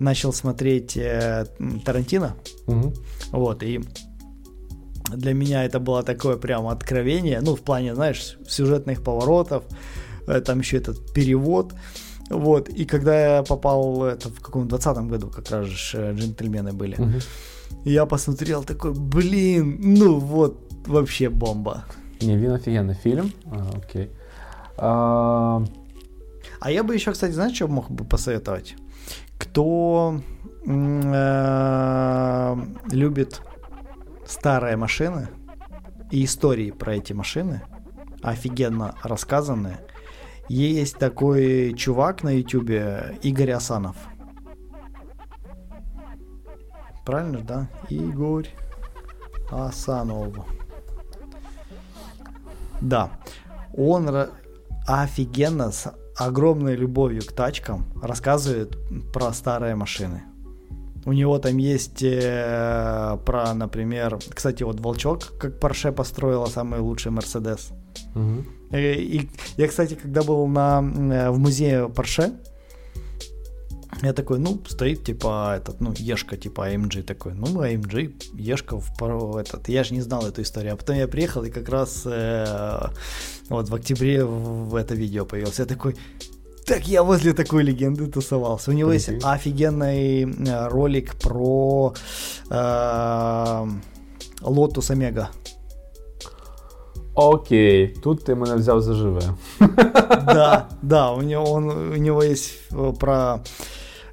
[0.00, 1.46] начал смотреть э,
[1.84, 2.34] Тарантино.
[2.66, 2.94] Угу.
[3.32, 3.80] Вот, и
[5.14, 9.62] для меня это было такое прям откровение, ну, в плане, знаешь, сюжетных поворотов,
[10.26, 11.74] э, там еще этот перевод,
[12.30, 16.72] вот, и когда я попал, это в каком 20 году как раз же э, джентльмены
[16.72, 17.20] были, Угу.
[17.85, 20.57] и я посмотрел такой, блин, ну вот,
[20.87, 21.83] вообще бомба.
[22.21, 23.31] Ні, він офігенний фільм.
[23.51, 24.09] А, окей.
[24.77, 25.59] А,
[26.59, 28.75] А я бы еще, кстати, знаешь, что мог бы посоветовать?
[29.37, 30.21] Кто
[30.65, 32.55] э,
[32.91, 33.41] любит
[34.25, 35.29] старые машины
[36.11, 37.61] и истории про эти машины,
[38.21, 39.79] офигенно рассказанные,
[40.49, 43.95] есть такой чувак на ютюбе Игорь Асанов.
[47.04, 47.68] Правильно, да?
[47.88, 48.48] Игорь
[49.50, 50.34] Асанов.
[52.80, 53.10] Да.
[53.76, 54.28] Он
[54.86, 58.76] офигенно с огромной любовью к тачкам рассказывает
[59.12, 60.22] про старые машины.
[61.06, 67.12] У него там есть э, про, например, кстати, вот Волчок, как Порше построила самый лучший
[67.12, 67.72] Мерседес.
[68.14, 68.76] Угу.
[68.76, 72.32] И, и я, кстати, когда был на, э, в музее Порше,
[74.04, 77.34] я такой, ну, стоит, типа, этот, ну, Ешка, типа, AMG такой.
[77.34, 80.74] Ну, AMG, Ешка, в, этот, я же не знал эту историю.
[80.74, 82.88] А потом я приехал, и как раз э,
[83.48, 85.62] вот в октябре в это видео появился.
[85.62, 85.96] Я такой,
[86.66, 88.70] так я возле такой легенды тусовался.
[88.70, 91.94] У него есть офигенный э, ролик про
[92.50, 92.54] э,
[94.40, 95.28] Lotus Omega.
[97.16, 99.22] Окей, тут ты мене взяв за живе.
[99.60, 103.42] Да, да, у него, он, у него есть э, про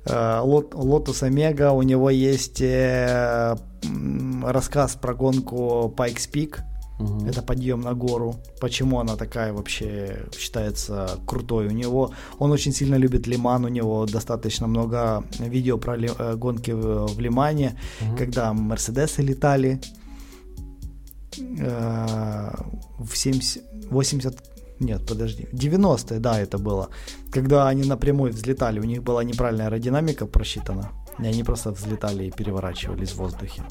[0.05, 3.55] э, Lotus Omega, у него есть э,
[4.43, 6.59] рассказ про гонку Pikes Peak.
[6.99, 7.25] Угу.
[7.25, 8.35] Это подъем на гору.
[8.59, 11.67] Почему она такая вообще считается крутой?
[11.67, 13.65] У него он очень сильно любит Лиман.
[13.65, 18.17] У него достаточно много видео про ли, гонки в, в Лимане, угу.
[18.17, 19.81] когда Мерседесы летали
[21.39, 22.51] э,
[22.99, 24.50] в 70, 80,
[24.81, 26.89] нет, подожди, 90-е, да, это было,
[27.31, 32.31] когда они напрямую взлетали, у них была неправильная аэродинамика просчитана, и они просто взлетали и
[32.31, 33.63] переворачивались в воздухе.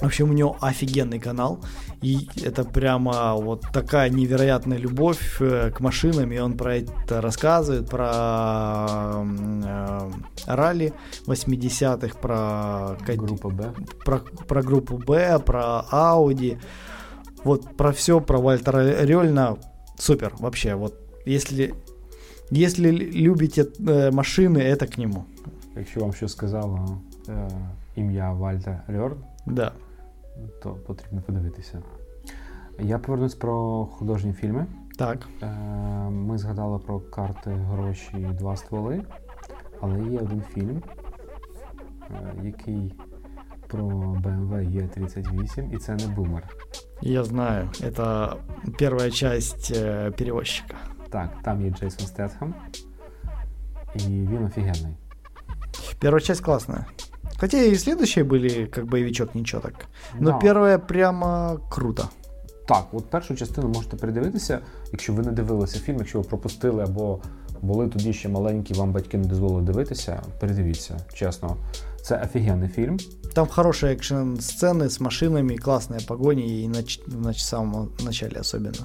[0.00, 1.64] В общем, у него офигенный канал,
[2.02, 7.88] и это прямо вот такая невероятная любовь э, к машинам, и он про это рассказывает,
[7.88, 10.10] про э,
[10.46, 10.92] ралли
[11.26, 12.98] 80-х, про...
[13.16, 13.72] Группу Б.
[14.04, 16.58] Про, про группу Б, про Audi,
[17.44, 19.56] вот про все, про Вальтера Рёльна,
[19.97, 20.93] супер, вообще, вот
[21.25, 21.73] если,
[22.51, 25.25] если любите э, машины, это к нему.
[25.75, 26.97] Якщо вам що сказала
[27.29, 27.49] е,
[27.95, 29.71] ім'я Вальтер Рьорн, да
[30.61, 31.81] то потрібно подивитися.
[32.79, 34.65] Я повернусь про художні фільми.
[34.97, 35.29] Так.
[35.41, 35.47] Е,
[36.09, 39.03] ми згадали про карти, гроші, два стволи,
[39.81, 40.83] але є один фільм,
[42.09, 42.93] е, який
[43.75, 43.87] про
[44.23, 46.43] BMW E38, і це не бумер.
[47.01, 48.33] Я знаю, це
[48.79, 50.75] перша часть е, перевозчика.
[51.09, 52.53] Так, там є Джейсон Стетхем,
[53.95, 54.97] і він офігенний.
[55.99, 56.85] Первая часть классная.
[57.39, 59.73] Хотя и следующие были как боевичок, нічого так.
[60.19, 60.37] Но да.
[60.37, 62.09] первая прямо круто.
[62.67, 64.59] Так, от першу частину можете передивитися,
[64.91, 67.19] якщо ви не дивилися фільм, якщо ви пропустили або
[67.61, 71.57] були тоді ще маленькі, вам батьки не дозволили дивитися, передивіться, чесно.
[72.06, 72.96] Це офігенний фільм.
[73.34, 78.76] Там хороші екшн сцени з машинами, класні погоні і на, на самому началі особливо.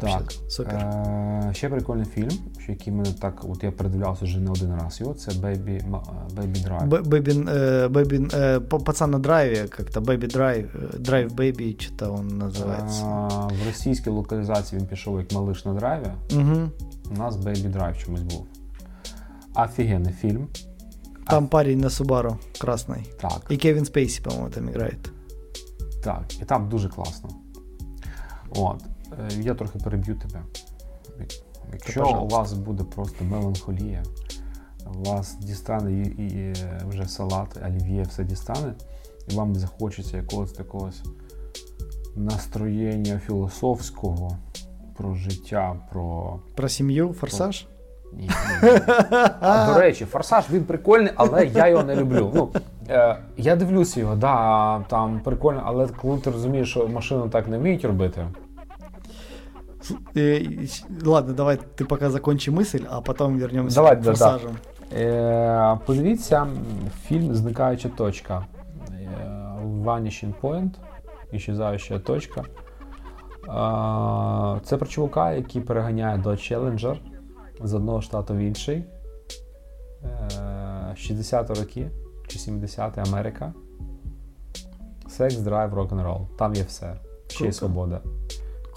[0.00, 0.32] Так.
[0.48, 0.74] Супер.
[0.74, 2.30] Е, Ще прикольний фільм,
[2.68, 5.90] який мене так, от я передивлявся вже не один раз його, це Baby,
[6.34, 6.88] Baby Drive.
[6.88, 10.68] Baby, е, Baby, е, пацан на драйві, як-то Baby Drive,
[11.00, 13.04] Drive Baby, чи то він називається.
[13.62, 16.10] В російській локалізації він пішов як малиш на драйві.
[16.34, 16.70] Угу.
[17.10, 18.46] У нас Baby Drive чомусь був.
[19.54, 20.48] Офігенний фільм.
[21.26, 21.46] Там а...
[21.46, 23.12] парень на Subaru красний.
[23.20, 23.46] Так.
[23.50, 24.96] І Кевін Спейсі, по-моєму, там грає.
[26.04, 27.30] Так, і там дуже класно.
[28.56, 28.84] От.
[29.12, 30.42] Е, я трохи переб'ю тебе.
[31.72, 34.02] Якщо у вас буде просто меланхолія,
[34.94, 36.54] у вас дістане і, і
[36.88, 38.74] вже салат, олів'є, все дістане,
[39.28, 40.90] і вам захочеться якогось такого
[42.16, 44.38] настроєння філософського
[44.96, 46.38] про життя, про.
[46.54, 47.66] Про сім'ю, форсаж?
[48.12, 48.30] Ні,
[48.62, 48.78] ні, ні.
[49.40, 52.32] А, До речі, форсаж він прикольний, але я його не люблю.
[52.34, 52.48] Ну,
[52.88, 57.58] е, Я дивлюся його, да, там прикольно, але коли ти розумієш, що машину так не
[57.58, 58.26] вміють робити.
[61.04, 64.38] Ладно, давай ти поки закончи мысль, а потім вернемося давай, к да.
[64.96, 66.46] Е, Подивіться
[67.06, 68.46] фільм Зникаюча точка.
[68.90, 69.08] Е,
[69.84, 70.70] Vanishing Point.
[71.32, 72.40] Іщезаюча точка.
[72.40, 72.44] Е,
[74.64, 76.96] це про чувака, який переганяє до Challenger
[77.63, 78.83] з одного штату в інший.
[80.95, 81.91] 60 роки
[82.27, 83.53] чи 70 Америка.
[85.09, 86.27] Секс, драйв, рок-н-рол.
[86.37, 86.99] Там є все.
[87.27, 88.01] Ще й свобода.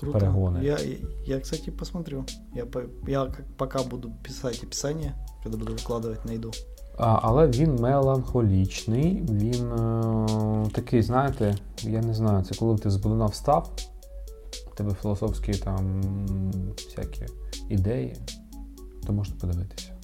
[0.01, 0.19] Круто.
[0.19, 0.63] перегоны.
[0.63, 0.79] Я,
[1.27, 2.25] я, кстати, посмотрю.
[2.55, 2.67] Я,
[3.07, 6.53] я пока буду писать описание, когда буду выкладывать, найду.
[6.99, 12.97] А, Але він меланхолічний, він е, такий, знаєте, я не знаю, це коли ти з
[12.97, 13.71] будуна встав,
[14.73, 16.03] у тебе філософські там
[16.77, 17.27] всякі
[17.69, 18.17] ідеї,
[19.06, 19.96] то можете подивитися.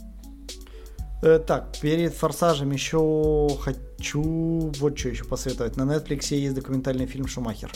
[1.24, 5.78] Э, так, перед «Форсажем» еще хочу вот что еще посоветовать.
[5.78, 7.72] На Netflix есть документальный фильм «Шумахер».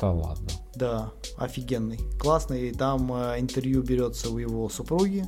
[0.00, 0.48] Да ладно.
[0.74, 1.98] Да, офигенный.
[2.20, 2.68] Классный.
[2.68, 5.24] И там э, интервью берется у его супруги.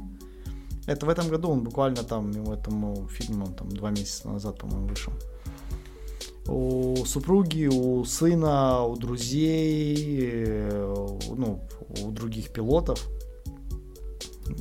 [0.86, 4.58] Это в этом году он буквально там, ему этому фильму он там два месяца назад,
[4.58, 5.12] по-моему, вышел.
[6.46, 11.60] У супруги, у сына, у друзей, э, ну,
[12.04, 13.08] у других пилотов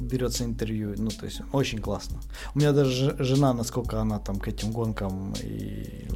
[0.02, 2.20] берется интервью, ну, то есть очень классно.
[2.56, 6.08] У меня даже жена, насколько она там к этим гонкам и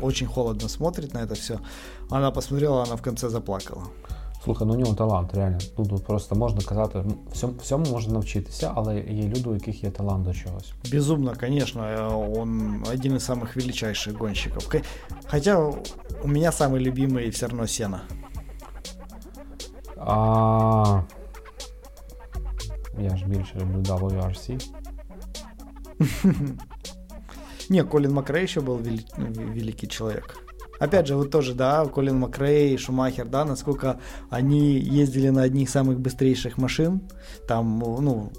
[0.00, 1.60] очень холодно смотрит на это все.
[2.10, 3.84] Она посмотрела, она в конце заплакала.
[4.44, 5.58] Слухай, ну у нього талант, реально.
[5.78, 9.84] Ну, тут просто можна казати, ну, всьому, всьому можна навчитися, але є люди, у яких
[9.84, 10.72] є талант до чогось.
[10.92, 14.74] Безумно, конечно, э, он один из самых величайших гонщиков.
[15.30, 15.58] Хотя
[16.24, 18.02] у меня самый любимый все равно Сена.
[19.96, 21.02] А...
[22.98, 24.62] Я ж більше люблю WRC.
[27.68, 30.36] Не, Колин Макрей еще был вели- ве- великий человек.
[30.80, 36.00] Опять же, вот тоже, да, Колин Макрей, Шумахер, да, насколько они ездили на одних самых
[36.00, 37.00] быстрейших машин.
[37.46, 38.32] Там, ну,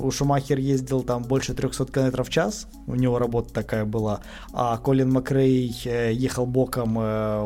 [0.00, 4.20] у Шумахер ездил там больше 300 км в час, у него работа такая была,
[4.52, 5.66] а Колин Макрей
[6.12, 6.94] ехал боком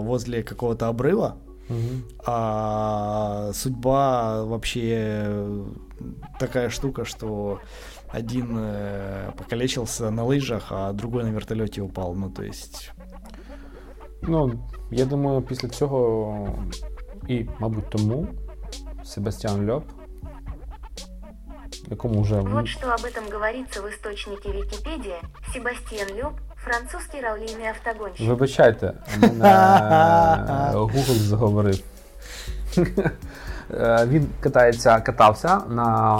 [0.05, 1.37] возле какого-то обрыва,
[2.27, 5.55] а судьба вообще
[6.39, 7.61] такая штука, что
[8.09, 12.15] один э, покалечился на лыжах, а другой на вертолете упал.
[12.15, 12.93] Ну, то есть,
[14.23, 16.49] Ну, я думаю, після цього
[17.29, 18.27] і, мабуть, тому
[19.05, 19.85] Себастьян Льоп,
[21.91, 25.21] якому вже Вот что об этом говорится в источнике Википедия.
[25.53, 28.29] Себастьян Люб, французский раллийный автогонщик.
[28.29, 31.83] Вибачайте, мене Google заговорив.
[33.72, 36.20] Е, Він катається, катався на.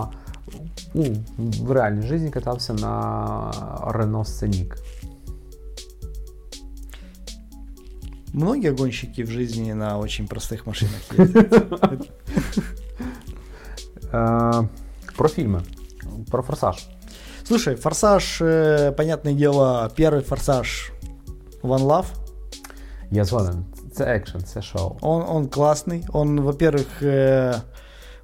[0.94, 2.92] Ну, в реальній житті катався на
[3.88, 4.76] Renault Scenic.
[8.36, 11.54] многие гонщики в жизни на очень простых машинах ездят.
[14.14, 14.68] Е,
[15.18, 15.62] Про фільми.
[16.32, 16.88] Про форсаж.
[17.44, 20.92] Слушай, Форсаж, э, понятное дело, первый Форсаж
[21.64, 22.06] One Love,
[23.12, 23.66] Я згоден.
[24.01, 24.97] Це екшен, це шоу.
[25.01, 26.05] он, он классный.
[26.13, 27.55] Он, во-первых, э,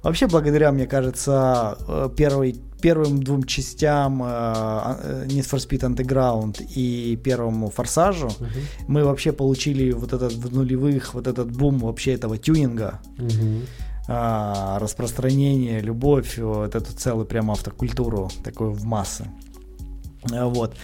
[0.03, 6.61] вообще благодаря, мне кажется, э, первой, первым двум частям э, э, Need for Speed Underground
[6.77, 8.29] и первому Форсажу
[8.87, 13.61] мы вообще получили вот этот в нулевых, вот этот бум вообще этого тюнинга, Угу.
[14.07, 19.25] а, распространение, любовь, вот эту целую прямо автокультуру такую в массы.
[20.33, 20.75] А, Вот.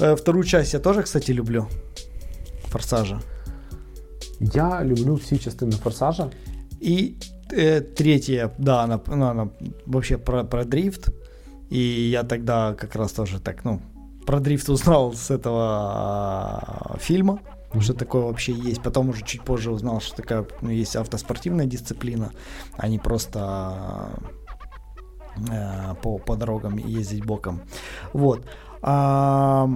[0.00, 1.66] Э, Вторую часть я тоже, кстати, люблю.
[2.70, 3.20] Форсажа.
[4.40, 6.30] Я люблю всі частини форсажа.
[6.84, 7.16] И
[7.50, 9.48] э, третья, да, она, ну, она
[9.86, 11.08] вообще про, про дрифт.
[11.70, 13.80] И я тогда как раз тоже так, ну,
[14.26, 17.38] про дрифт узнал с этого а, фильма,
[17.80, 18.82] что такое вообще есть.
[18.82, 22.30] Потом уже чуть позже узнал, что такая ну, есть автоспортивная дисциплина,
[22.76, 24.10] а не просто
[25.50, 27.60] э, по, по дорогам ездить боком.
[28.12, 28.46] Вот.
[28.82, 29.68] А,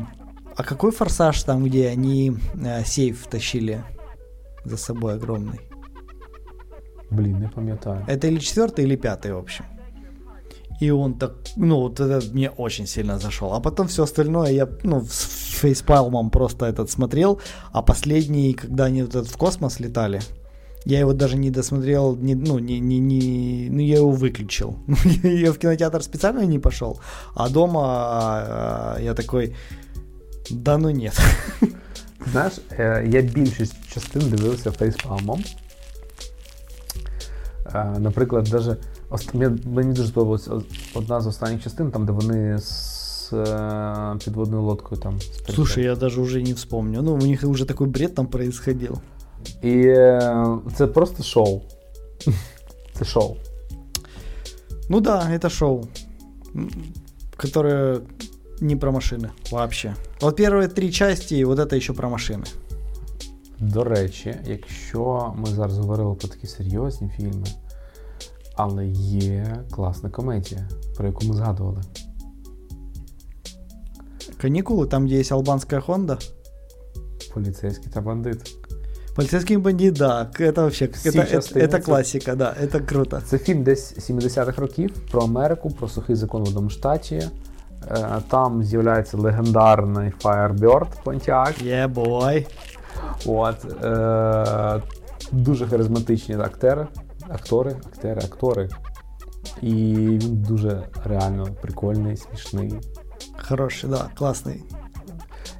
[0.57, 3.83] а какой форсаж там, где они э, сейф тащили
[4.69, 5.61] за собой огромный?
[7.11, 8.05] Блін, не пам'ятаю.
[8.07, 9.65] Это или четвертый, или пятый, в общем.
[10.83, 13.53] И он так, ну, вот это мне очень сильно зашел.
[13.53, 17.41] А потом все остальное я, ну, с фейспалмом просто этот смотрел.
[17.73, 20.21] А последний, когда они вот этот в космос летали,
[20.85, 24.77] я его даже не досмотрел, не, ну, не, не, не, ну, я его выключил.
[25.23, 27.01] я в кинотеатр специально не пошел.
[27.35, 29.57] А дома а, я такой,
[30.51, 31.15] да ну нет.
[32.32, 35.44] Знаєш, е, я більшість частин дивився фейспалмом.
[37.76, 38.78] Е, Наприклад, даже
[39.10, 44.16] ост- мені- мені дуже сподобалась о- одна з останніх частин, там, де вони з е,
[44.26, 45.56] підводною лодкою там сперечались.
[45.56, 47.02] Слушай, я даже уже не вспомню.
[47.02, 48.98] Ну, у них уже такой бред там происходил.
[49.62, 51.62] І е, це просто шоу.
[52.94, 53.36] Це шоу.
[54.90, 55.88] Ну да, это шоу,
[56.56, 56.70] м,
[57.38, 58.00] которое
[58.62, 59.96] не про машины вообще.
[60.22, 62.46] Вот первые три части, вот это еще про машины.
[63.60, 67.48] До речі, якщо ми зараз говорили про такі серйозні фільми,
[68.56, 71.82] але є класна комедія, про яку ми згадували.
[74.42, 76.18] Каникулы, там, где есть албанская Хонда.
[77.34, 78.38] Поліцейський та бандит.
[79.16, 82.86] Полицейский бандит, да, к- это вообще, Все это, это, частины это это- классика, да, это
[82.86, 83.22] круто.
[83.26, 87.24] Це фільм десь 70-х років про Америку, про сухий закон в одному штаті.
[87.91, 91.65] Е, Там з'являється легендарний Firebird Pontiac.
[91.65, 92.47] Yeah, boy.
[93.27, 94.83] От, е,
[95.33, 96.87] дуже харизматичні актери,
[97.29, 98.69] актори, актери, актори.
[99.63, 102.75] І він дуже реально прикольний, смішний.
[103.49, 104.61] Хороший, да, классный.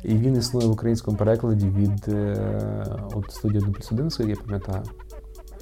[0.05, 2.37] І він існує в українському перекладі від е,
[3.15, 4.83] от студії 1 плюс 1, я пам'ятаю.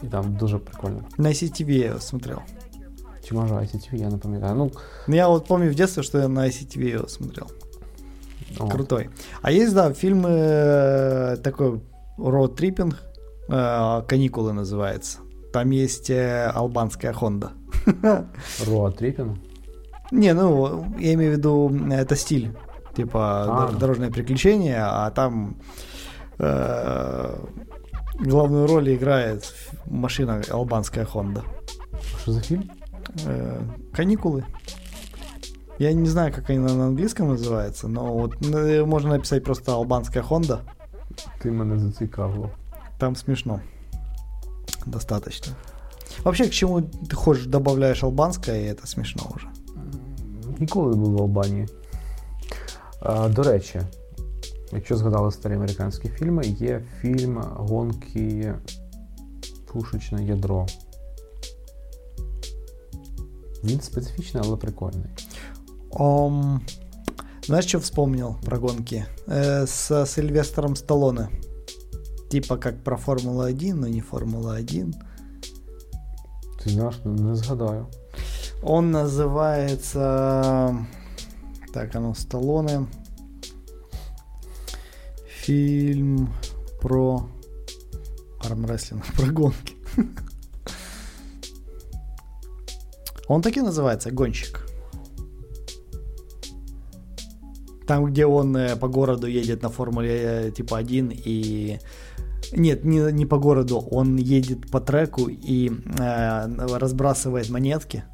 [0.03, 1.01] І там дуже прикольно.
[1.19, 2.39] На ICTV я его смотрел.
[3.26, 4.56] Чи може ICTV, я не пам'ятаю.
[4.56, 4.72] Ну,
[5.08, 7.48] Ну, Я вот помню в детстве, что я на ICTV его смотрел.
[8.60, 9.10] о, Крутой.
[9.42, 11.80] А есть, да, фильм э, такой
[12.18, 12.96] роуд-триппинг,
[13.50, 15.18] э, «Каникулы» называется.
[15.54, 17.50] Там есть э, албанская Honda.
[18.68, 19.38] Роа Тріпін.
[20.12, 22.48] Не, ну, я имею в виду, это стиль.
[22.96, 23.48] Типа А.
[23.48, 25.56] дор- дорожное приключение, а там
[26.39, 27.30] э,
[28.20, 29.54] главную роль играет
[29.86, 31.42] машина албанская Honda.
[32.24, 32.64] Що за фільм?
[33.26, 33.62] Э,
[33.94, 34.46] каникулы.
[35.80, 40.24] Я не знаю, как они на английском называются, но вот ну, можно написать просто албанская
[40.24, 40.60] Honda.
[41.42, 42.50] Ти мене зацікавив.
[42.98, 43.60] Там смешно.
[44.86, 45.54] Достаточно.
[46.24, 49.48] Вообще, к чему ты хочешь, добавляешь албанское, и это смешно уже.
[50.60, 51.68] Ніколи не був в Албанії.
[53.02, 53.82] А, до речі,
[54.72, 58.54] якщо згадали старі американські фільми, є фільм Гонки
[59.66, 60.66] Пушечне ядро.
[63.66, 65.10] Він специфічний, але прикольний.
[65.89, 66.62] Ом,
[67.46, 69.06] знаешь, что вспомнил про гонки?
[69.28, 71.30] Э, с Сильвестром Сталлоне.
[72.30, 74.94] Типа как про Формулу-1, но не Формула-1.
[76.64, 77.88] Ти знаєш, не згадаю.
[78.64, 80.76] Он называется...
[81.74, 82.86] Так, оно Сталлоне.
[85.28, 86.30] Фильм
[86.82, 87.28] про
[88.44, 89.74] армрестлинг, про гонки.
[93.29, 94.66] Он таки называется «Гонщик».
[97.87, 101.79] Там, где он э, по городу едет на Формуле э, типа 1 и...
[102.53, 108.05] Нет, не, не по городу, он едет по треку и э, разбрасывает монетки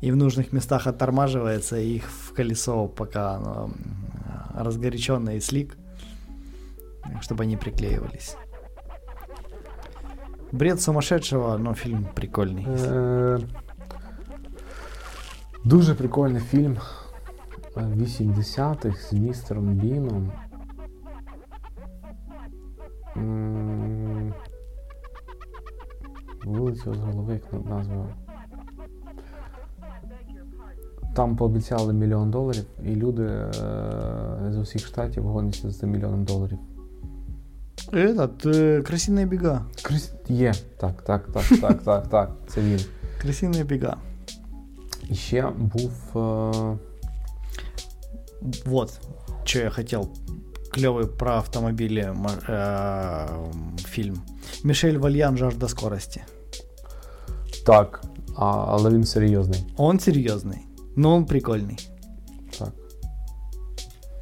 [0.00, 3.70] и в нужных местах оттормаживается их в колесо, пока оно
[4.54, 5.76] разгоряченное и слик,
[7.20, 8.36] чтобы они приклеивались.
[10.52, 12.64] Бред сумасшедшего, но фильм прикольный.
[12.66, 13.38] Е,
[15.65, 16.77] Дуже прикольний фільм
[17.75, 20.31] 80-х з містером Біном.
[23.17, 24.33] М,
[26.45, 28.07] Вилетіло з голови, як на- назва.
[31.15, 33.51] Там пообіцяли мільйон доларів, і люди е,
[34.49, 36.57] з усіх штатів гоняться за мільйоном доларів.
[37.91, 39.65] Этот, э, крысиные бега.
[39.83, 42.31] Крис- Є, так, так, так, так, так, так.
[42.47, 42.79] Це він.
[43.25, 43.97] Крысиные бега.
[45.09, 45.91] І ще був.
[46.15, 46.77] е,
[48.65, 48.99] Вот,
[49.43, 50.09] что я хотел.
[50.77, 54.21] Клевый про автомобили ма- э, фильм.
[54.63, 56.21] Мишель Вальян «Жажда скорости».
[57.65, 58.03] Так,
[58.35, 59.65] а, але він серйозний.
[59.77, 60.57] Он серьезный,
[60.95, 61.89] но он прикольный.
[62.59, 62.69] Так.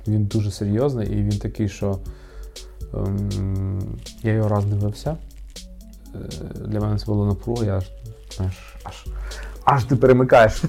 [0.07, 1.99] Він дуже серйозний, і він такий, що
[2.93, 5.17] ем, я його раз дивився.
[6.15, 6.19] Е,
[6.67, 7.91] Для мене це було напруга, я аж,
[8.35, 9.05] знаєш, аж,
[9.63, 10.63] аж ти перемикаєш.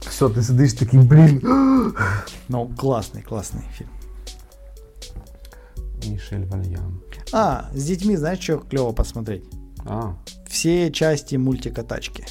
[0.00, 1.40] Все, ти сидиш такий, блін.
[2.48, 3.90] Но классный, классный фильм.
[6.08, 7.00] Мішель Вальян.
[7.32, 9.44] А, с детьми, знаешь, что клево посмотреть?
[9.86, 10.12] А,
[10.46, 12.24] Все части мультика «Тачки».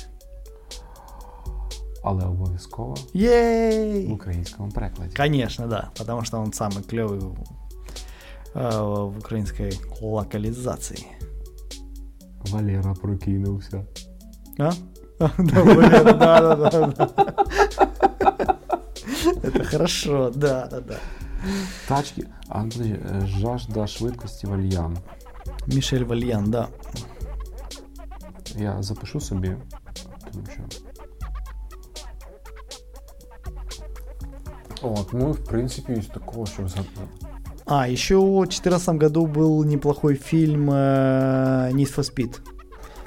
[2.03, 4.07] але обов'язково в Ей!
[4.07, 5.15] українському перекладі.
[5.15, 7.35] Конечно, да, потому что он самый клевый в,
[8.55, 8.81] э,
[9.11, 11.05] в украинской локализации.
[12.51, 13.85] Валера прокинувся.
[14.59, 14.71] А?
[15.23, 17.09] А, Да, Валера, да, да, да, да.
[19.43, 20.95] Это хорошо, да, да, да.
[21.87, 24.97] Тачки, а подожди, е, жажда швидкості Вальян.
[25.67, 26.67] Мишель Вальян, да.
[28.57, 29.55] Я запишу собі,
[30.31, 30.61] тому що.
[34.81, 37.09] От, ну, в принципі, з такого, що згадав.
[37.65, 42.39] А, еще в 2014 году был неплохой фильм э, Need for Speed.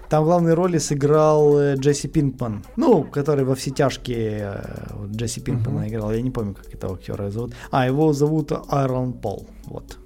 [0.09, 2.63] Там в главной роли сыграл э, Джесси Пинкман.
[2.77, 5.88] Ну, который во все тяжкие э, Джесси Пинкмана Мгм.
[5.89, 6.11] играл.
[6.13, 7.53] Я не помню, как этого актера зовут.
[7.71, 9.47] А, его зовут Айрон Пол.
[9.65, 9.97] Вот.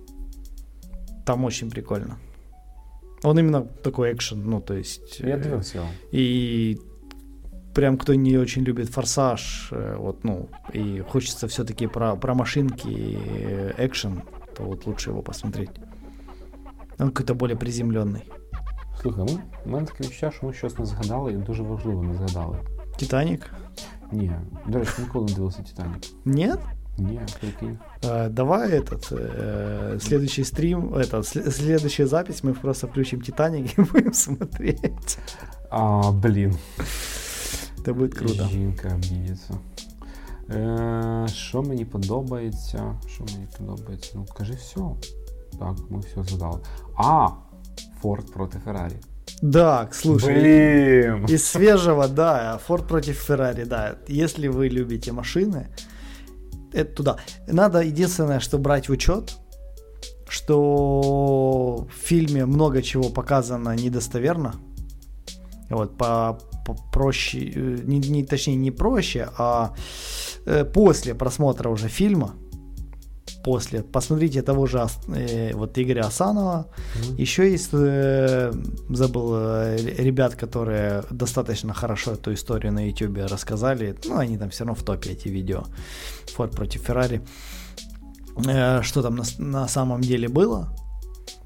[1.26, 2.18] Там очень прикольно.
[3.24, 5.20] Он именно такой экшен, ну, то есть...
[5.20, 5.88] Я э, дивився його.
[6.12, 6.80] И
[7.76, 13.74] прям кто не очень любит форсаж, вот, ну, и хочется все-таки про, про машинки и
[13.78, 14.24] экшен,
[14.58, 15.70] то вот лучше его посмотреть.
[16.98, 18.24] Он какой-то более приземленный.
[19.03, 22.15] Слухай, ну, в мене таке відчуття, що ми щось не згадали і дуже важливо не
[22.15, 22.59] згадали.
[22.99, 23.51] Титаник?
[24.13, 24.33] Ні.
[24.67, 26.03] До речі, ніколи не дивився Титанік.
[26.25, 26.59] Нет?
[26.99, 27.79] Ні, прикинь.
[28.03, 33.83] Э, давай этот э, следующий стрим, это сле- следующая запись мы просто включим Титаник и
[33.83, 35.19] будем смотреть.
[35.71, 36.57] А, блін.
[37.79, 38.49] Это будет круто.
[38.53, 39.55] Жінка обідеться.
[40.51, 42.95] Е, що мені подобається?
[43.09, 44.13] Що мені подобається?
[44.15, 44.81] Ну, кажи все.
[45.59, 46.61] Так, ми все задали.
[46.97, 47.29] А!
[48.02, 48.96] Форд проти Феррарі.
[49.42, 50.34] Да, слушай.
[50.34, 51.26] Блін!
[51.30, 53.96] Из свежего, да, Ford против Ferrari, да.
[54.08, 55.68] Если вы любите машины,
[56.74, 57.16] это туда.
[57.48, 59.38] Надо единственное, что брать в учет,
[60.30, 64.54] что в фильме много чего показано недостоверно.
[65.70, 69.74] Вот, по, по- проще, э, не, не- точнее, не проще, а
[70.46, 72.36] э, после просмотра уже фильма,
[73.44, 76.68] после, посмотрите того же э, вот Игоря Асанова,
[77.18, 78.52] еще есть, э,
[78.90, 83.96] забыл, э, ребят, которые достаточно хорошо эту историю на YouTube рассказали.
[84.06, 85.64] Ну, они там все равно в топе эти видео.
[86.36, 87.22] Форд против Феррари.
[88.48, 90.76] Э, Что там на, на самом деле было.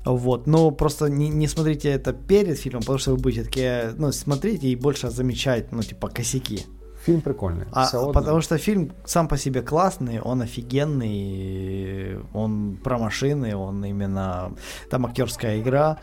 [0.05, 4.11] Вот, но просто не, не смотрите это перед фильмом, потому что вы будете такие, ну,
[4.11, 6.65] смотрите и больше замечать, ну, типа, косяки.
[7.04, 7.66] Фільм прикольний.
[7.72, 8.12] А, Все одно.
[8.12, 14.52] потому что фильм сам по себе классный, он офигенный, он про машины, он именно
[14.90, 15.96] там актерская игра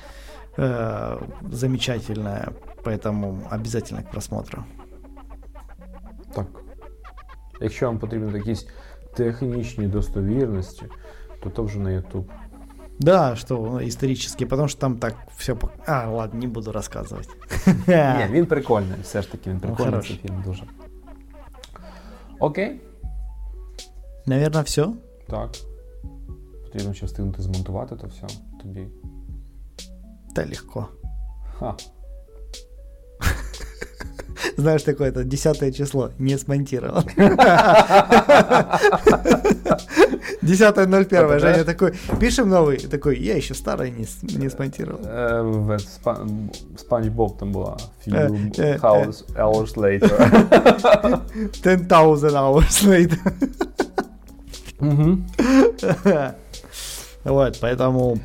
[0.57, 1.17] э,
[1.51, 2.47] замечательная,
[2.83, 4.63] поэтому обязательно к просмотру.
[6.35, 6.45] Так.
[7.61, 8.67] Якщо вам потрібні якісь
[9.15, 10.85] технічні достовірності,
[11.43, 12.25] то то вже на YouTube.
[12.99, 15.55] Да, что ну, исторически, потому что там так все.
[15.85, 17.29] А, ладно, не буду рассказывать.
[17.87, 20.19] Ні, він прикольний, все ж таки, він прикольний хороший.
[20.21, 20.63] цей фільм дуже.
[22.42, 22.80] Окей,
[24.26, 24.88] Наверное, все.
[25.28, 25.50] так.
[26.64, 28.26] Потрібно ще встигнути змонтувати то все
[28.62, 28.86] тоді.
[30.34, 30.88] Да легко.
[31.58, 31.76] Ха.
[34.56, 37.02] Знаешь, такое это 10 число, не смонтировал.
[40.42, 45.00] 10.01, Это Женя такой, пишем новый, такой, я еще старый не, с- не смонтировал.
[45.04, 47.76] Е, в Спа- Спанч Боб там була.
[48.06, 50.10] Few е, hours, later.
[51.62, 53.18] 10,000 hours later.
[57.24, 58.18] Вот, поэтому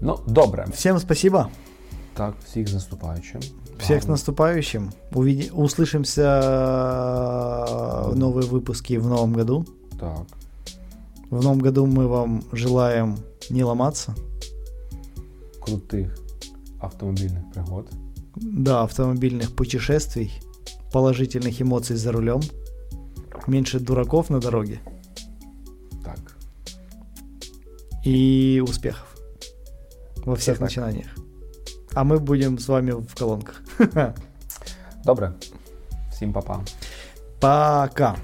[0.00, 0.66] Ну, добре.
[0.74, 1.48] всем спасибо.
[2.14, 3.40] Так, всіх з наступаючим.
[3.78, 4.90] Всех с наступающим.
[5.12, 6.40] Увиди- Услышимся
[8.10, 9.64] в новые выпуски в новом году.
[10.00, 10.26] Так.
[11.30, 13.16] В новом году мы вам желаем
[13.50, 14.14] не ломаться.
[15.60, 16.16] Крутих
[16.80, 17.88] автомобільних пригод.
[18.36, 20.32] Да, автомобильных путешествий,
[20.92, 22.40] положительных эмоций за рулем,
[23.46, 24.80] меньше дураков на дороге
[26.04, 26.36] Так.
[28.04, 29.16] и успехов
[30.24, 30.68] во всех так.
[30.68, 31.08] начинаниях.
[31.92, 33.62] А мы будем с вами в колонках.
[35.04, 35.32] Добре.
[36.12, 36.60] Всім па-па.
[37.40, 38.16] Пока.